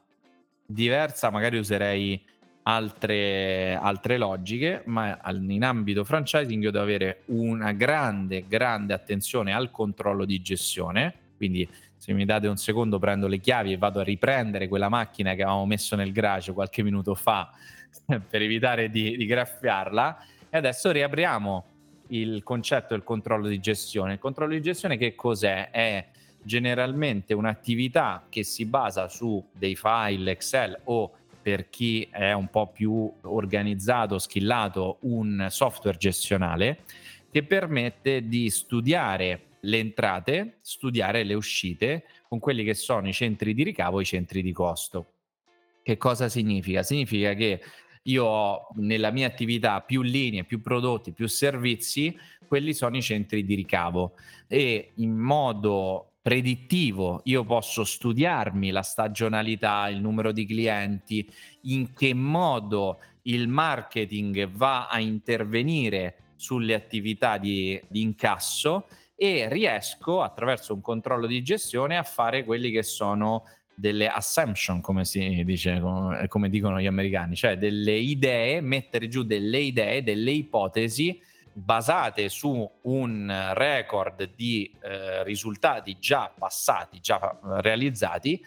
diversa, 0.65 1.29
magari 1.29 1.57
userei 1.59 2.21
altre, 2.63 3.73
altre 3.81 4.17
logiche, 4.17 4.81
ma 4.87 5.17
in 5.29 5.63
ambito 5.63 6.03
franchising 6.03 6.61
io 6.61 6.71
devo 6.71 6.83
avere 6.83 7.21
una 7.27 7.71
grande, 7.71 8.45
grande 8.49 8.93
attenzione 8.93 9.53
al 9.53 9.71
controllo 9.71 10.25
di 10.25 10.41
gestione. 10.41 11.13
Quindi, 11.37 11.69
se 11.97 12.13
mi 12.13 12.25
date 12.25 12.47
un 12.47 12.57
secondo, 12.57 12.99
prendo 12.99 13.27
le 13.27 13.39
chiavi 13.39 13.73
e 13.73 13.77
vado 13.77 13.99
a 13.99 14.03
riprendere 14.03 14.67
quella 14.67 14.89
macchina 14.89 15.33
che 15.33 15.41
avevamo 15.41 15.65
messo 15.65 15.95
nel 15.95 16.11
garage 16.11 16.53
qualche 16.53 16.83
minuto 16.83 17.15
fa 17.15 17.51
per 18.05 18.41
evitare 18.41 18.89
di, 18.89 19.17
di 19.17 19.25
graffiarla. 19.25 20.25
E 20.49 20.57
adesso 20.57 20.91
riapriamo 20.91 21.65
il 22.09 22.43
concetto 22.43 22.93
del 22.93 23.03
controllo 23.03 23.47
di 23.47 23.59
gestione. 23.59 24.13
Il 24.13 24.19
controllo 24.19 24.53
di 24.53 24.61
gestione 24.61 24.97
che 24.97 25.15
cos'è? 25.15 25.69
È 25.71 26.07
generalmente 26.41 27.33
un'attività 27.33 28.25
che 28.29 28.43
si 28.43 28.65
basa 28.65 29.09
su 29.09 29.43
dei 29.51 29.75
file 29.75 30.31
Excel 30.31 30.79
o 30.85 31.11
per 31.41 31.69
chi 31.69 32.07
è 32.11 32.31
un 32.31 32.49
po' 32.49 32.67
più 32.67 33.11
organizzato, 33.21 34.17
skillato, 34.17 34.97
un 35.01 35.47
software 35.49 35.97
gestionale 35.97 36.79
che 37.29 37.43
permette 37.43 38.27
di 38.27 38.49
studiare 38.49 39.46
le 39.61 39.77
entrate, 39.77 40.57
studiare 40.61 41.23
le 41.23 41.33
uscite 41.33 42.05
con 42.27 42.39
quelli 42.39 42.63
che 42.63 42.73
sono 42.73 43.07
i 43.07 43.13
centri 43.13 43.53
di 43.53 43.63
ricavo 43.63 43.99
e 43.99 44.03
i 44.03 44.05
centri 44.05 44.41
di 44.41 44.51
costo. 44.51 45.13
Che 45.81 45.97
cosa 45.97 46.29
significa? 46.29 46.83
Significa 46.83 47.33
che 47.33 47.61
io 48.03 48.25
ho 48.25 48.67
nella 48.75 49.11
mia 49.11 49.27
attività 49.27 49.81
più 49.81 50.01
linee, 50.01 50.43
più 50.43 50.61
prodotti, 50.61 51.11
più 51.11 51.27
servizi, 51.27 52.17
quelli 52.47 52.73
sono 52.73 52.97
i 52.97 53.01
centri 53.01 53.43
di 53.45 53.55
ricavo 53.55 54.13
e 54.47 54.91
in 54.95 55.15
modo 55.15 56.13
predittivo 56.21 57.21
io 57.25 57.43
posso 57.43 57.83
studiarmi 57.83 58.71
la 58.71 58.81
stagionalità, 58.81 59.87
il 59.89 60.01
numero 60.01 60.31
di 60.31 60.45
clienti, 60.45 61.29
in 61.63 61.93
che 61.93 62.13
modo 62.13 62.99
il 63.23 63.47
marketing 63.47 64.49
va 64.51 64.87
a 64.87 64.99
intervenire 64.99 66.15
sulle 66.35 66.73
attività 66.73 67.37
di, 67.37 67.79
di 67.87 68.01
incasso 68.01 68.87
e 69.19 69.49
riesco 69.49 70.21
attraverso 70.21 70.75
un 70.75 70.81
controllo 70.81 71.25
di 71.25 71.41
gestione 71.41 71.97
a 71.97 72.03
fare 72.03 72.43
quelli 72.43 72.69
che 72.69 72.83
sono 72.83 73.45
delle 73.73 74.07
assumption, 74.07 74.79
come 74.79 75.05
si 75.05 75.43
dice, 75.43 75.81
come 76.27 76.49
dicono 76.49 76.79
gli 76.79 76.85
americani, 76.85 77.35
cioè 77.35 77.57
delle 77.57 77.95
idee, 77.95 78.61
mettere 78.61 79.07
giù 79.07 79.23
delle 79.23 79.59
idee, 79.59 80.03
delle 80.03 80.31
ipotesi 80.31 81.19
basate 81.51 82.29
su 82.29 82.69
un 82.83 83.51
record 83.53 84.33
di 84.35 84.71
eh, 84.81 85.23
risultati 85.23 85.97
già 85.99 86.31
passati, 86.37 86.99
già 86.99 87.39
realizzati 87.59 88.39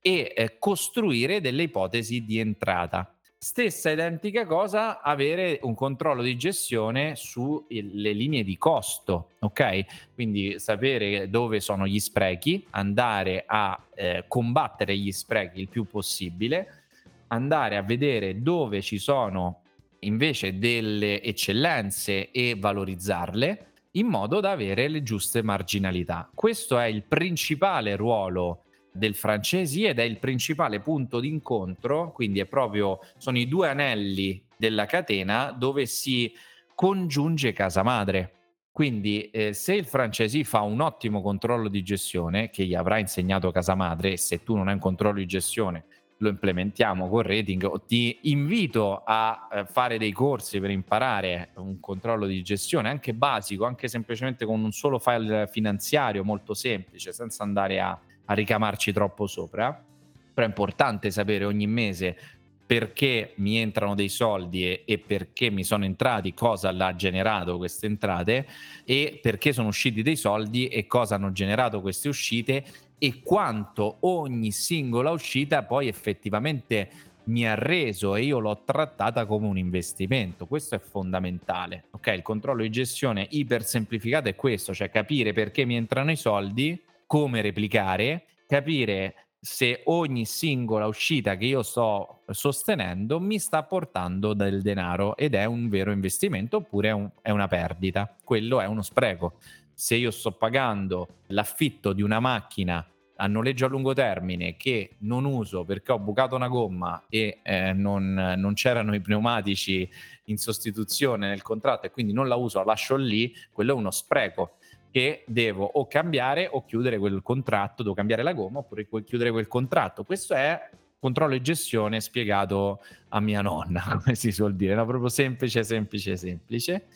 e 0.00 0.32
eh, 0.36 0.58
costruire 0.58 1.40
delle 1.40 1.64
ipotesi 1.64 2.24
di 2.24 2.38
entrata. 2.38 3.12
Stessa 3.44 3.90
identica 3.90 4.46
cosa 4.46 5.00
avere 5.00 5.58
un 5.62 5.74
controllo 5.74 6.22
di 6.22 6.36
gestione 6.36 7.16
sulle 7.16 8.12
linee 8.12 8.44
di 8.44 8.56
costo, 8.56 9.30
ok? 9.40 10.12
Quindi 10.14 10.60
sapere 10.60 11.28
dove 11.28 11.58
sono 11.58 11.84
gli 11.84 11.98
sprechi, 11.98 12.64
andare 12.70 13.42
a 13.44 13.76
eh, 13.96 14.26
combattere 14.28 14.96
gli 14.96 15.10
sprechi 15.10 15.58
il 15.58 15.66
più 15.66 15.86
possibile, 15.86 16.84
andare 17.26 17.76
a 17.76 17.82
vedere 17.82 18.42
dove 18.42 18.80
ci 18.80 18.98
sono 18.98 19.62
invece 19.98 20.56
delle 20.60 21.20
eccellenze 21.20 22.30
e 22.30 22.54
valorizzarle 22.56 23.66
in 23.90 24.06
modo 24.06 24.38
da 24.38 24.52
avere 24.52 24.86
le 24.86 25.02
giuste 25.02 25.42
marginalità. 25.42 26.30
Questo 26.32 26.78
è 26.78 26.86
il 26.86 27.02
principale 27.02 27.96
ruolo 27.96 28.62
del 28.92 29.14
francesi 29.14 29.84
ed 29.84 29.98
è 29.98 30.02
il 30.02 30.18
principale 30.18 30.80
punto 30.80 31.18
d'incontro, 31.18 32.12
quindi 32.12 32.40
è 32.40 32.46
proprio 32.46 33.00
sono 33.16 33.38
i 33.38 33.48
due 33.48 33.68
anelli 33.68 34.44
della 34.56 34.86
catena 34.86 35.50
dove 35.50 35.86
si 35.86 36.32
congiunge 36.74 37.52
casa 37.52 37.82
madre. 37.82 38.34
Quindi 38.70 39.28
eh, 39.30 39.52
se 39.52 39.74
il 39.74 39.84
francesi 39.84 40.44
fa 40.44 40.62
un 40.62 40.80
ottimo 40.80 41.20
controllo 41.20 41.68
di 41.68 41.82
gestione 41.82 42.48
che 42.48 42.64
gli 42.64 42.74
avrà 42.74 42.98
insegnato 42.98 43.50
casa 43.50 43.74
madre, 43.74 44.16
se 44.16 44.42
tu 44.42 44.56
non 44.56 44.68
hai 44.68 44.74
un 44.74 44.80
controllo 44.80 45.18
di 45.18 45.26
gestione 45.26 45.84
lo 46.22 46.28
implementiamo 46.28 47.08
con 47.08 47.22
rating, 47.22 47.84
ti 47.84 48.16
invito 48.22 49.02
a 49.04 49.48
eh, 49.52 49.64
fare 49.66 49.98
dei 49.98 50.12
corsi 50.12 50.60
per 50.60 50.70
imparare 50.70 51.50
un 51.56 51.80
controllo 51.80 52.26
di 52.26 52.42
gestione 52.42 52.88
anche 52.88 53.12
basico, 53.12 53.64
anche 53.64 53.88
semplicemente 53.88 54.46
con 54.46 54.62
un 54.62 54.70
solo 54.70 55.00
file 55.00 55.48
finanziario 55.48 56.22
molto 56.22 56.54
semplice, 56.54 57.12
senza 57.12 57.42
andare 57.42 57.80
a 57.80 58.00
a 58.26 58.34
ricamarci 58.34 58.92
troppo 58.92 59.26
sopra, 59.26 59.84
però 60.32 60.46
è 60.46 60.48
importante 60.48 61.10
sapere 61.10 61.44
ogni 61.44 61.66
mese 61.66 62.16
perché 62.64 63.34
mi 63.36 63.58
entrano 63.58 63.94
dei 63.94 64.08
soldi 64.08 64.64
e, 64.64 64.82
e, 64.86 64.98
perché 64.98 65.50
mi 65.50 65.62
sono 65.62 65.84
entrati, 65.84 66.32
cosa 66.32 66.72
l'ha 66.72 66.94
generato 66.94 67.58
queste 67.58 67.84
entrate 67.84 68.46
e 68.84 69.18
perché 69.20 69.52
sono 69.52 69.68
usciti 69.68 70.00
dei 70.00 70.16
soldi 70.16 70.68
e 70.68 70.86
cosa 70.86 71.16
hanno 71.16 71.32
generato 71.32 71.82
queste 71.82 72.08
uscite 72.08 72.64
e 72.96 73.20
quanto 73.22 73.98
ogni 74.00 74.52
singola 74.52 75.10
uscita 75.10 75.64
poi 75.64 75.88
effettivamente 75.88 76.88
mi 77.24 77.46
ha 77.46 77.54
reso 77.54 78.16
e 78.16 78.22
io 78.22 78.38
l'ho 78.38 78.62
trattata 78.64 79.26
come 79.26 79.46
un 79.46 79.58
investimento. 79.58 80.46
Questo 80.46 80.74
è 80.74 80.78
fondamentale. 80.78 81.84
Ok, 81.90 82.06
il 82.08 82.22
controllo 82.22 82.62
di 82.62 82.70
gestione 82.70 83.26
iper 83.30 83.64
semplificato 83.64 84.28
è 84.28 84.34
questo, 84.34 84.72
cioè 84.72 84.88
capire 84.88 85.32
perché 85.32 85.64
mi 85.64 85.76
entrano 85.76 86.10
i 86.10 86.16
soldi 86.16 86.80
come 87.12 87.42
replicare, 87.42 88.24
capire 88.46 89.34
se 89.38 89.82
ogni 89.84 90.24
singola 90.24 90.86
uscita 90.86 91.36
che 91.36 91.44
io 91.44 91.62
sto 91.62 92.22
sostenendo 92.30 93.20
mi 93.20 93.38
sta 93.38 93.64
portando 93.64 94.32
del 94.32 94.62
denaro 94.62 95.14
ed 95.18 95.34
è 95.34 95.44
un 95.44 95.68
vero 95.68 95.92
investimento 95.92 96.56
oppure 96.56 96.88
è, 96.88 96.92
un, 96.92 97.10
è 97.20 97.28
una 97.28 97.48
perdita. 97.48 98.16
Quello 98.24 98.62
è 98.62 98.66
uno 98.66 98.80
spreco. 98.80 99.34
Se 99.74 99.94
io 99.94 100.10
sto 100.10 100.32
pagando 100.32 101.16
l'affitto 101.26 101.92
di 101.92 102.00
una 102.00 102.18
macchina 102.18 102.82
a 103.16 103.26
noleggio 103.26 103.66
a 103.66 103.68
lungo 103.68 103.92
termine 103.92 104.56
che 104.56 104.96
non 105.00 105.26
uso 105.26 105.64
perché 105.64 105.92
ho 105.92 105.98
bucato 105.98 106.34
una 106.34 106.48
gomma 106.48 107.04
e 107.10 107.40
eh, 107.42 107.74
non, 107.74 108.36
non, 108.38 108.54
c'erano 108.54 108.94
i 108.94 109.02
pneumatici 109.02 109.86
in 110.24 110.38
sostituzione 110.38 111.28
nel 111.28 111.42
contratto 111.42 111.84
e 111.84 111.90
quindi 111.90 112.14
non 112.14 112.26
la 112.26 112.36
uso, 112.36 112.60
la 112.60 112.64
lascio 112.64 112.96
lì, 112.96 113.34
quello 113.52 113.72
è 113.72 113.76
uno 113.76 113.90
spreco 113.90 114.56
che 114.92 115.24
devo 115.26 115.64
o 115.64 115.88
cambiare 115.88 116.46
o 116.48 116.64
chiudere 116.64 116.98
quel 116.98 117.22
contratto, 117.22 117.82
devo 117.82 117.94
cambiare 117.94 118.22
la 118.22 118.34
gomma 118.34 118.58
oppure 118.58 118.86
chiudere 118.86 119.30
quel 119.30 119.48
contratto. 119.48 120.04
Questo 120.04 120.34
è 120.34 120.70
controllo 121.00 121.34
e 121.34 121.40
gestione 121.40 122.00
spiegato 122.00 122.80
a 123.08 123.20
mia 123.20 123.40
nonna, 123.40 123.82
come 124.04 124.14
si 124.14 124.30
suol 124.30 124.54
dire, 124.54 124.74
no? 124.74 124.86
proprio 124.86 125.08
semplice, 125.08 125.64
semplice, 125.64 126.16
semplice. 126.16 126.86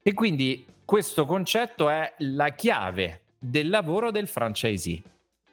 E 0.00 0.12
quindi 0.12 0.66
questo 0.84 1.24
concetto 1.24 1.88
è 1.88 2.14
la 2.18 2.50
chiave 2.50 3.22
del 3.38 3.70
lavoro 3.70 4.10
del 4.10 4.28
franchisee. 4.28 5.02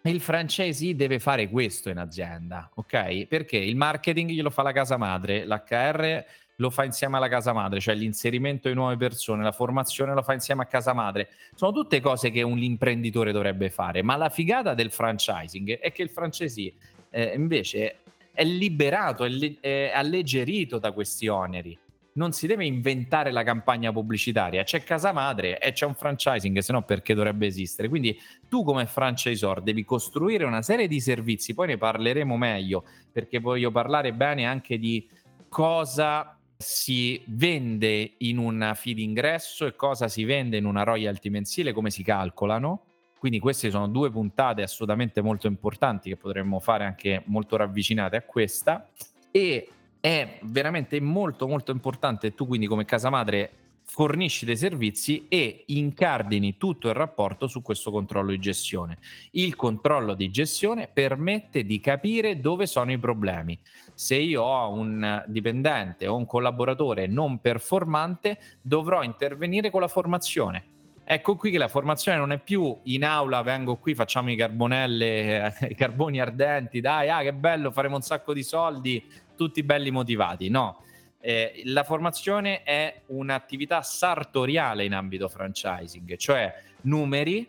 Il 0.03 0.19
franchisee 0.19 0.95
deve 0.95 1.19
fare 1.19 1.47
questo 1.49 1.89
in 1.89 1.97
azienda, 1.97 2.69
ok? 2.75 3.27
Perché 3.27 3.57
il 3.57 3.75
marketing 3.75 4.31
glielo 4.31 4.49
fa 4.49 4.63
la 4.63 4.71
casa 4.71 4.97
madre, 4.97 5.45
l'HR 5.45 6.25
lo 6.62 6.69
fa 6.69 6.86
insieme 6.86 7.17
alla 7.17 7.28
casa 7.28 7.54
madre, 7.54 7.80
cioè 7.80 7.95
l'inserimento 7.95 8.69
di 8.69 8.76
nuove 8.76 8.95
persone, 8.95 9.43
la 9.43 9.52
formazione 9.52 10.13
lo 10.13 10.21
fa 10.21 10.34
insieme 10.34 10.62
a 10.62 10.65
casa 10.65 10.93
madre. 10.93 11.30
Sono 11.56 11.71
tutte 11.71 12.00
cose 12.00 12.30
che 12.30 12.43
un 12.43 12.62
imprenditore 12.62 13.32
dovrebbe 13.32 13.71
fare, 13.71 14.04
ma 14.04 14.15
la 14.15 14.30
figata 14.30 14.76
del 14.76 14.91
franchising 14.91 15.80
è 15.80 15.91
che 15.91 16.04
il 16.04 16.10
franchisee 16.10 16.74
eh, 17.10 17.34
invece 17.36 17.97
è 18.32 18.43
liberato, 18.43 19.26
è, 19.26 19.32
è 19.60 19.91
alleggerito 19.93 20.78
da 20.78 20.91
questi 20.91 21.28
oneri. 21.28 21.78
Non 22.13 22.32
si 22.32 22.45
deve 22.45 22.65
inventare 22.65 23.32
la 23.32 23.41
campagna 23.41 23.91
pubblicitaria, 23.91 24.63
c'è 24.63 24.84
casa 24.84 25.12
madre 25.13 25.60
e 25.60 25.71
c'è 25.71 25.86
un 25.86 25.95
franchising, 25.95 26.60
se 26.60 26.74
no 26.74 26.84
perché 26.84 27.15
dovrebbe 27.15 27.47
esistere? 27.47 27.88
Quindi 27.88 28.19
tu 28.47 28.63
come 28.63 28.86
franchisor 28.86 29.62
devi 29.63 29.84
costruire 29.84 30.43
una 30.43 30.62
serie 30.62 30.88
di 30.88 31.00
servizi, 31.00 31.56
poi 31.56 31.67
ne 31.67 31.78
parleremo 31.78 32.38
meglio, 32.38 32.84
perché 33.12 33.39
voglio 33.39 33.71
parlare 33.71 34.13
bene 34.13 34.45
anche 34.45 34.78
di 34.78 35.08
cosa 35.47 36.36
si 36.62 37.21
vende 37.26 38.13
in 38.19 38.38
una 38.38 38.74
fee 38.74 38.93
d'ingresso 38.93 39.65
e 39.65 39.76
cosa 39.76 40.08
si 40.08 40.24
vende 40.24 40.56
in 40.58 40.65
una 40.65 40.84
royalty 40.84 41.30
mensile, 41.30 41.74
come 41.74 41.89
si 41.89 42.04
calcolano. 42.04 42.84
Quindi 43.19 43.39
queste 43.39 43.69
sono 43.69 43.88
due 43.88 44.10
puntate 44.10 44.62
assolutamente 44.62 45.21
molto 45.21 45.47
importanti 45.47 46.10
che 46.10 46.17
potremmo 46.17 46.60
fare 46.60 46.86
anche 46.86 47.21
molto 47.26 47.58
ravvicinate 47.58 48.15
a 48.15 48.21
questa. 48.21 48.89
E 49.30 49.67
è 50.00 50.39
veramente 50.43 51.00
molto 51.00 51.47
molto 51.47 51.71
importante 51.71 52.34
tu 52.34 52.47
quindi 52.47 52.65
come 52.65 52.86
casa 52.86 53.10
madre 53.12 53.52
fornisci 53.93 54.45
dei 54.45 54.56
servizi 54.56 55.25
e 55.27 55.65
incardini 55.67 56.56
tutto 56.56 56.88
il 56.88 56.93
rapporto 56.93 57.47
su 57.47 57.62
questo 57.62 57.91
controllo 57.91 58.32
di 58.32 58.39
gestione. 58.39 58.99
Il 59.32 59.58
controllo 59.58 60.13
di 60.13 60.32
gestione 60.32 60.88
permette 60.88 61.65
di 61.65 61.82
capire 61.82 62.39
dove 62.39 62.67
sono 62.67 62.93
i 62.93 62.97
problemi. 62.97 63.60
Se 63.93 64.15
io 64.15 64.43
ho 64.43 64.71
un 64.71 65.21
dipendente 65.27 66.08
o 66.08 66.15
un 66.15 66.25
collaboratore 66.25 67.06
non 67.08 67.41
performante, 67.41 68.39
dovrò 68.62 69.04
intervenire 69.04 69.69
con 69.69 69.82
la 69.82 69.89
formazione. 69.89 70.63
Ecco 71.04 71.36
qui 71.36 71.51
che 71.51 71.58
la 71.58 71.67
formazione 71.67 72.17
non 72.17 72.32
è 72.32 72.39
più 72.39 72.73
in 72.84 73.04
aula, 73.04 73.41
vengo 73.41 73.75
qui, 73.75 73.93
facciamo 73.93 74.32
i 74.32 74.38
carbonelle, 74.38 75.54
i 75.67 75.75
carboni 75.75 76.21
ardenti, 76.21 76.80
dai, 76.80 77.10
ah 77.10 77.23
che 77.23 77.34
bello, 77.34 77.71
faremo 77.71 77.97
un 77.97 78.01
sacco 78.01 78.34
di 78.34 78.43
soldi, 78.43 79.04
tutti 79.36 79.63
belli 79.63 79.91
motivati. 79.91 80.47
No, 80.47 80.77
eh, 81.21 81.62
la 81.65 81.84
formazione 81.84 82.63
è 82.63 83.01
un'attività 83.07 83.81
sartoriale 83.81 84.84
in 84.84 84.93
ambito 84.93 85.29
franchising, 85.29 86.15
cioè 86.17 86.53
numeri, 86.81 87.47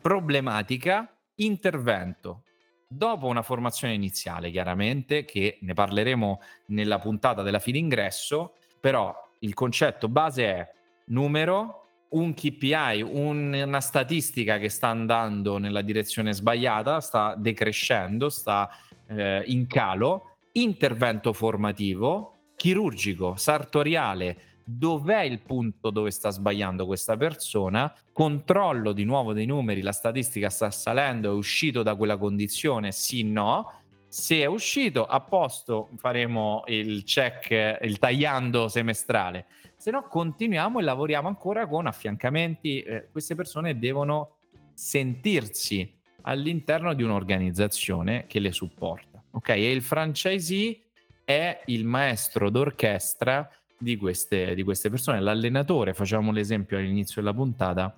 problematica, 0.00 1.08
intervento. 1.36 2.42
Dopo 2.88 3.26
una 3.26 3.42
formazione 3.42 3.94
iniziale, 3.94 4.50
chiaramente, 4.50 5.24
che 5.24 5.58
ne 5.60 5.74
parleremo 5.74 6.40
nella 6.66 6.98
puntata 6.98 7.42
della 7.42 7.60
fine 7.60 7.78
ingresso, 7.78 8.54
però 8.80 9.14
il 9.40 9.54
concetto 9.54 10.08
base 10.08 10.44
è 10.44 10.70
numero, 11.06 11.76
un 12.10 12.34
KPI, 12.34 13.02
un, 13.02 13.52
una 13.64 13.80
statistica 13.80 14.58
che 14.58 14.68
sta 14.68 14.88
andando 14.88 15.58
nella 15.58 15.82
direzione 15.82 16.32
sbagliata, 16.32 17.00
sta 17.00 17.34
decrescendo, 17.36 18.28
sta 18.28 18.68
eh, 19.06 19.42
in 19.46 19.66
calo, 19.68 20.36
intervento 20.52 21.32
formativo, 21.32 22.39
chirurgico, 22.60 23.36
sartoriale, 23.36 24.36
dov'è 24.62 25.22
il 25.22 25.40
punto 25.40 25.88
dove 25.88 26.10
sta 26.10 26.28
sbagliando 26.28 26.84
questa 26.84 27.16
persona, 27.16 27.90
controllo 28.12 28.92
di 28.92 29.04
nuovo 29.04 29.32
dei 29.32 29.46
numeri, 29.46 29.80
la 29.80 29.92
statistica 29.92 30.50
sta 30.50 30.70
salendo, 30.70 31.30
è 31.30 31.34
uscito 31.34 31.82
da 31.82 31.94
quella 31.94 32.18
condizione, 32.18 32.92
sì, 32.92 33.22
no, 33.22 33.78
Se 34.12 34.40
è 34.40 34.46
uscito, 34.46 35.06
a 35.06 35.20
posto, 35.20 35.88
faremo 35.96 36.64
il 36.66 37.04
check, 37.04 37.78
il 37.80 37.98
tagliando 37.98 38.66
semestrale. 38.66 39.46
Se 39.76 39.92
no, 39.92 40.02
continuiamo 40.02 40.80
e 40.80 40.82
lavoriamo 40.82 41.28
ancora 41.28 41.68
con 41.68 41.86
affiancamenti. 41.86 42.80
Eh, 42.80 43.08
queste 43.10 43.36
persone 43.36 43.78
devono 43.78 44.38
sentirsi 44.74 45.96
all'interno 46.22 46.92
di 46.92 47.04
un'organizzazione 47.04 48.26
che 48.26 48.40
le 48.40 48.50
supporta. 48.50 49.22
Ok? 49.30 49.50
E 49.50 49.70
il 49.70 49.80
franchisee 49.80 50.89
è 51.30 51.62
il 51.66 51.84
maestro 51.84 52.50
d'orchestra 52.50 53.48
di 53.78 53.96
queste, 53.96 54.52
di 54.54 54.64
queste 54.64 54.90
persone, 54.90 55.20
l'allenatore, 55.20 55.94
facciamo 55.94 56.32
l'esempio 56.32 56.76
all'inizio 56.76 57.22
della 57.22 57.32
puntata 57.32 57.96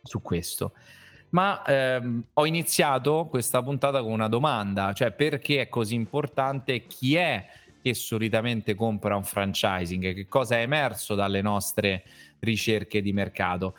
su 0.00 0.22
questo. 0.22 0.72
Ma 1.30 1.64
ehm, 1.64 2.22
ho 2.34 2.46
iniziato 2.46 3.26
questa 3.28 3.62
puntata 3.62 4.00
con 4.00 4.12
una 4.12 4.28
domanda, 4.28 4.92
cioè 4.92 5.10
perché 5.10 5.62
è 5.62 5.68
così 5.68 5.94
importante 5.94 6.86
chi 6.86 7.16
è 7.16 7.46
che 7.82 7.94
solitamente 7.94 8.76
compra 8.76 9.16
un 9.16 9.24
franchising, 9.24 10.14
che 10.14 10.28
cosa 10.28 10.56
è 10.56 10.60
emerso 10.60 11.16
dalle 11.16 11.42
nostre 11.42 12.04
ricerche 12.38 13.02
di 13.02 13.12
mercato. 13.12 13.74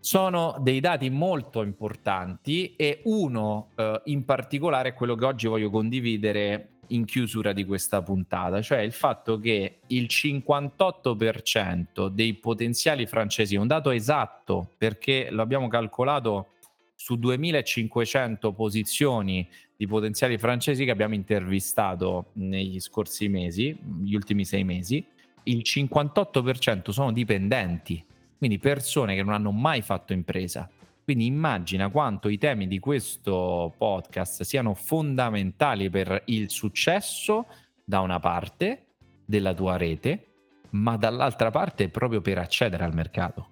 Sono 0.00 0.56
dei 0.60 0.80
dati 0.80 1.08
molto 1.08 1.62
importanti 1.62 2.74
e 2.76 3.00
uno 3.04 3.70
eh, 3.74 4.02
in 4.06 4.24
particolare 4.26 4.90
è 4.90 4.94
quello 4.94 5.14
che 5.14 5.24
oggi 5.24 5.46
voglio 5.46 5.70
condividere 5.70 6.71
in 6.94 7.04
chiusura 7.04 7.52
di 7.52 7.64
questa 7.64 8.02
puntata, 8.02 8.62
cioè 8.62 8.78
il 8.78 8.92
fatto 8.92 9.38
che 9.38 9.80
il 9.88 10.06
58% 10.08 12.08
dei 12.08 12.34
potenziali 12.34 13.06
francesi, 13.06 13.56
un 13.56 13.66
dato 13.66 13.90
esatto 13.90 14.70
perché 14.78 15.28
lo 15.30 15.42
abbiamo 15.42 15.68
calcolato 15.68 16.48
su 16.94 17.16
2500 17.16 18.52
posizioni 18.52 19.48
di 19.76 19.86
potenziali 19.86 20.38
francesi 20.38 20.84
che 20.84 20.92
abbiamo 20.92 21.14
intervistato 21.14 22.26
negli 22.34 22.78
scorsi 22.78 23.28
mesi, 23.28 23.76
gli 24.02 24.14
ultimi 24.14 24.44
sei 24.44 24.62
mesi, 24.62 25.04
il 25.44 25.62
58% 25.64 26.90
sono 26.90 27.10
dipendenti, 27.10 28.04
quindi 28.38 28.58
persone 28.58 29.16
che 29.16 29.22
non 29.22 29.34
hanno 29.34 29.50
mai 29.50 29.82
fatto 29.82 30.12
impresa. 30.12 30.70
Quindi 31.04 31.26
immagina 31.26 31.88
quanto 31.88 32.28
i 32.28 32.38
temi 32.38 32.68
di 32.68 32.78
questo 32.78 33.74
podcast 33.76 34.42
siano 34.42 34.74
fondamentali 34.74 35.90
per 35.90 36.22
il 36.26 36.48
successo 36.48 37.46
da 37.84 38.00
una 38.00 38.20
parte 38.20 38.86
della 39.24 39.52
tua 39.52 39.76
rete, 39.76 40.26
ma 40.70 40.96
dall'altra 40.96 41.50
parte 41.50 41.88
proprio 41.88 42.20
per 42.20 42.38
accedere 42.38 42.84
al 42.84 42.94
mercato. 42.94 43.48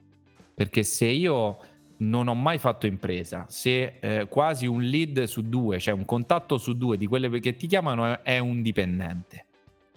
Perché 0.54 0.84
se 0.84 1.06
io 1.06 1.58
non 1.98 2.28
ho 2.28 2.34
mai 2.34 2.58
fatto 2.58 2.86
impresa, 2.86 3.46
se 3.48 3.98
eh, 4.00 4.26
quasi 4.28 4.66
un 4.66 4.82
lead 4.82 5.24
su 5.24 5.42
due, 5.48 5.78
cioè 5.78 5.92
un 5.92 6.04
contatto 6.04 6.56
su 6.56 6.76
due 6.76 6.96
di 6.96 7.06
quelle 7.06 7.40
che 7.40 7.56
ti 7.56 7.66
chiamano 7.66 8.22
è 8.22 8.38
un 8.38 8.62
dipendente 8.62 9.46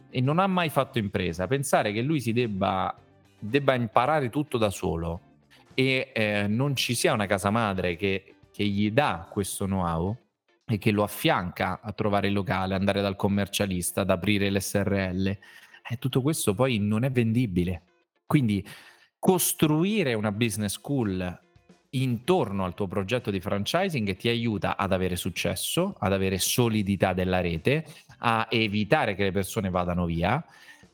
e 0.09 0.21
non 0.21 0.39
ha 0.39 0.47
mai 0.47 0.69
fatto 0.69 0.99
impresa, 0.99 1.47
pensare 1.47 1.91
che 1.91 2.01
lui 2.01 2.19
si 2.19 2.33
debba, 2.33 2.95
debba 3.39 3.73
imparare 3.73 4.29
tutto 4.29 4.57
da 4.57 4.69
solo 4.69 5.31
e 5.73 6.11
eh, 6.13 6.47
non 6.47 6.75
ci 6.75 6.95
sia 6.95 7.13
una 7.13 7.25
casa 7.25 7.49
madre 7.49 7.95
che, 7.95 8.35
che 8.51 8.65
gli 8.65 8.91
dà 8.91 9.27
questo 9.29 9.65
know-how 9.65 10.15
e 10.65 10.77
che 10.77 10.91
lo 10.91 11.03
affianca 11.03 11.81
a 11.81 11.91
trovare 11.91 12.27
il 12.27 12.33
locale, 12.33 12.75
andare 12.75 13.01
dal 13.01 13.15
commercialista, 13.15 14.01
ad 14.01 14.09
aprire 14.09 14.49
l'SRL, 14.49 15.27
eh, 15.27 15.97
tutto 15.99 16.21
questo 16.21 16.53
poi 16.53 16.79
non 16.79 17.03
è 17.03 17.11
vendibile. 17.11 17.81
Quindi 18.25 18.65
costruire 19.19 20.13
una 20.13 20.31
business 20.31 20.73
school 20.73 21.41
intorno 21.91 22.65
al 22.65 22.73
tuo 22.73 22.87
progetto 22.87 23.29
di 23.29 23.39
franchising 23.39 24.15
ti 24.15 24.27
aiuta 24.27 24.77
ad 24.77 24.91
avere 24.91 25.15
successo, 25.15 25.95
ad 25.99 26.13
avere 26.13 26.39
solidità 26.39 27.13
della 27.13 27.39
rete, 27.39 27.85
a 28.19 28.47
evitare 28.49 29.15
che 29.15 29.23
le 29.23 29.31
persone 29.31 29.69
vadano 29.69 30.05
via, 30.05 30.43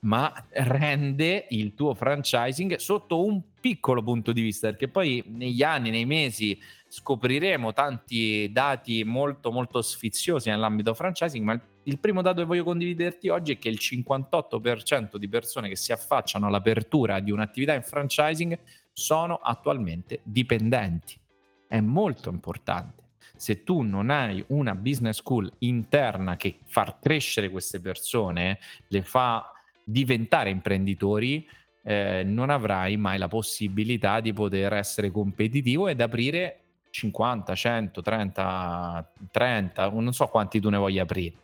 ma 0.01 0.33
rende 0.51 1.47
il 1.49 1.73
tuo 1.73 1.93
franchising 1.93 2.75
sotto 2.75 3.25
un 3.25 3.41
piccolo 3.59 4.01
punto 4.01 4.31
di 4.31 4.41
vista, 4.41 4.69
perché 4.69 4.87
poi 4.87 5.23
negli 5.27 5.63
anni, 5.63 5.89
nei 5.89 6.05
mesi 6.05 6.57
scopriremo 6.87 7.73
tanti 7.73 8.49
dati 8.51 9.03
molto 9.03 9.51
molto 9.51 9.81
sfiziosi 9.81 10.49
nell'ambito 10.49 10.93
franchising, 10.93 11.43
ma 11.43 11.61
il 11.83 11.99
primo 11.99 12.21
dato 12.21 12.39
che 12.39 12.45
voglio 12.45 12.63
condividerti 12.63 13.29
oggi 13.29 13.53
è 13.53 13.59
che 13.59 13.69
il 13.69 13.79
58% 13.81 15.17
di 15.17 15.27
persone 15.27 15.69
che 15.69 15.75
si 15.75 15.91
affacciano 15.91 16.47
all'apertura 16.47 17.19
di 17.19 17.31
un'attività 17.31 17.73
in 17.73 17.83
franchising 17.83 18.57
sono 18.93 19.35
attualmente 19.35 20.21
dipendenti. 20.23 21.19
È 21.67 21.79
molto 21.79 22.29
importante. 22.29 23.07
Se 23.35 23.63
tu 23.63 23.81
non 23.81 24.09
hai 24.09 24.43
una 24.49 24.75
business 24.75 25.17
school 25.17 25.51
interna 25.59 26.35
che 26.35 26.59
fa 26.65 26.97
crescere 27.01 27.49
queste 27.49 27.79
persone, 27.79 28.59
le 28.87 29.03
fa 29.03 29.53
diventare 29.89 30.49
imprenditori, 30.49 31.47
eh, 31.83 32.23
non 32.23 32.49
avrai 32.49 32.97
mai 32.97 33.17
la 33.17 33.27
possibilità 33.27 34.19
di 34.19 34.33
poter 34.33 34.73
essere 34.73 35.09
competitivo 35.09 35.87
ed 35.87 36.01
aprire 36.01 36.59
50, 36.91 37.55
100, 37.55 38.01
30, 38.01 39.13
30, 39.31 39.89
non 39.89 40.13
so 40.13 40.27
quanti 40.27 40.59
tu 40.59 40.69
ne 40.69 40.77
voglia 40.77 41.03
aprire, 41.03 41.35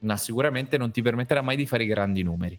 ma 0.00 0.16
sicuramente 0.16 0.76
non 0.78 0.90
ti 0.90 1.02
permetterà 1.02 1.42
mai 1.42 1.56
di 1.56 1.66
fare 1.66 1.86
grandi 1.86 2.22
numeri. 2.22 2.58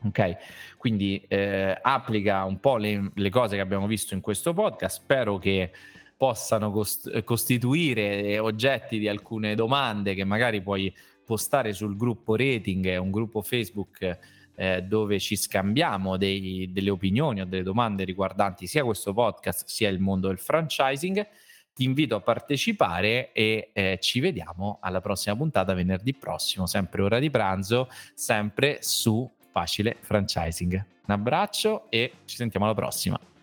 Ok, 0.00 0.76
quindi 0.76 1.20
eh, 1.26 1.76
applica 1.82 2.44
un 2.44 2.60
po' 2.60 2.76
le, 2.76 3.10
le, 3.12 3.30
cose 3.30 3.56
che 3.56 3.60
abbiamo 3.60 3.88
visto 3.88 4.14
in 4.14 4.20
questo 4.20 4.52
podcast. 4.52 5.00
Spero 5.00 5.38
che 5.38 5.72
possano 6.16 6.70
cost- 6.70 7.24
costituire 7.24 8.38
oggetti 8.38 9.00
di 9.00 9.08
alcune 9.08 9.56
domande 9.56 10.14
che 10.14 10.22
magari 10.22 10.62
puoi 10.62 10.94
postare 11.24 11.72
sul 11.72 11.96
gruppo 11.96 12.36
rating, 12.36 12.96
un 13.00 13.10
gruppo 13.10 13.42
Facebook 13.42 14.18
eh, 14.58 14.82
dove 14.82 15.20
ci 15.20 15.36
scambiamo 15.36 16.16
dei, 16.16 16.68
delle 16.72 16.90
opinioni 16.90 17.40
o 17.40 17.46
delle 17.46 17.62
domande 17.62 18.02
riguardanti 18.02 18.66
sia 18.66 18.82
questo 18.82 19.14
podcast 19.14 19.68
sia 19.68 19.88
il 19.88 20.00
mondo 20.00 20.26
del 20.26 20.38
franchising. 20.38 21.26
Ti 21.72 21.84
invito 21.84 22.16
a 22.16 22.20
partecipare 22.20 23.30
e 23.30 23.70
eh, 23.72 23.98
ci 24.02 24.18
vediamo 24.18 24.78
alla 24.80 25.00
prossima 25.00 25.36
puntata 25.36 25.74
venerdì 25.74 26.12
prossimo, 26.12 26.66
sempre 26.66 27.02
ora 27.02 27.20
di 27.20 27.30
pranzo, 27.30 27.88
sempre 28.14 28.78
su 28.80 29.30
facile 29.52 29.96
franchising. 30.00 30.74
Un 31.06 31.14
abbraccio 31.14 31.88
e 31.88 32.14
ci 32.24 32.34
sentiamo 32.34 32.66
alla 32.66 32.74
prossima. 32.74 33.37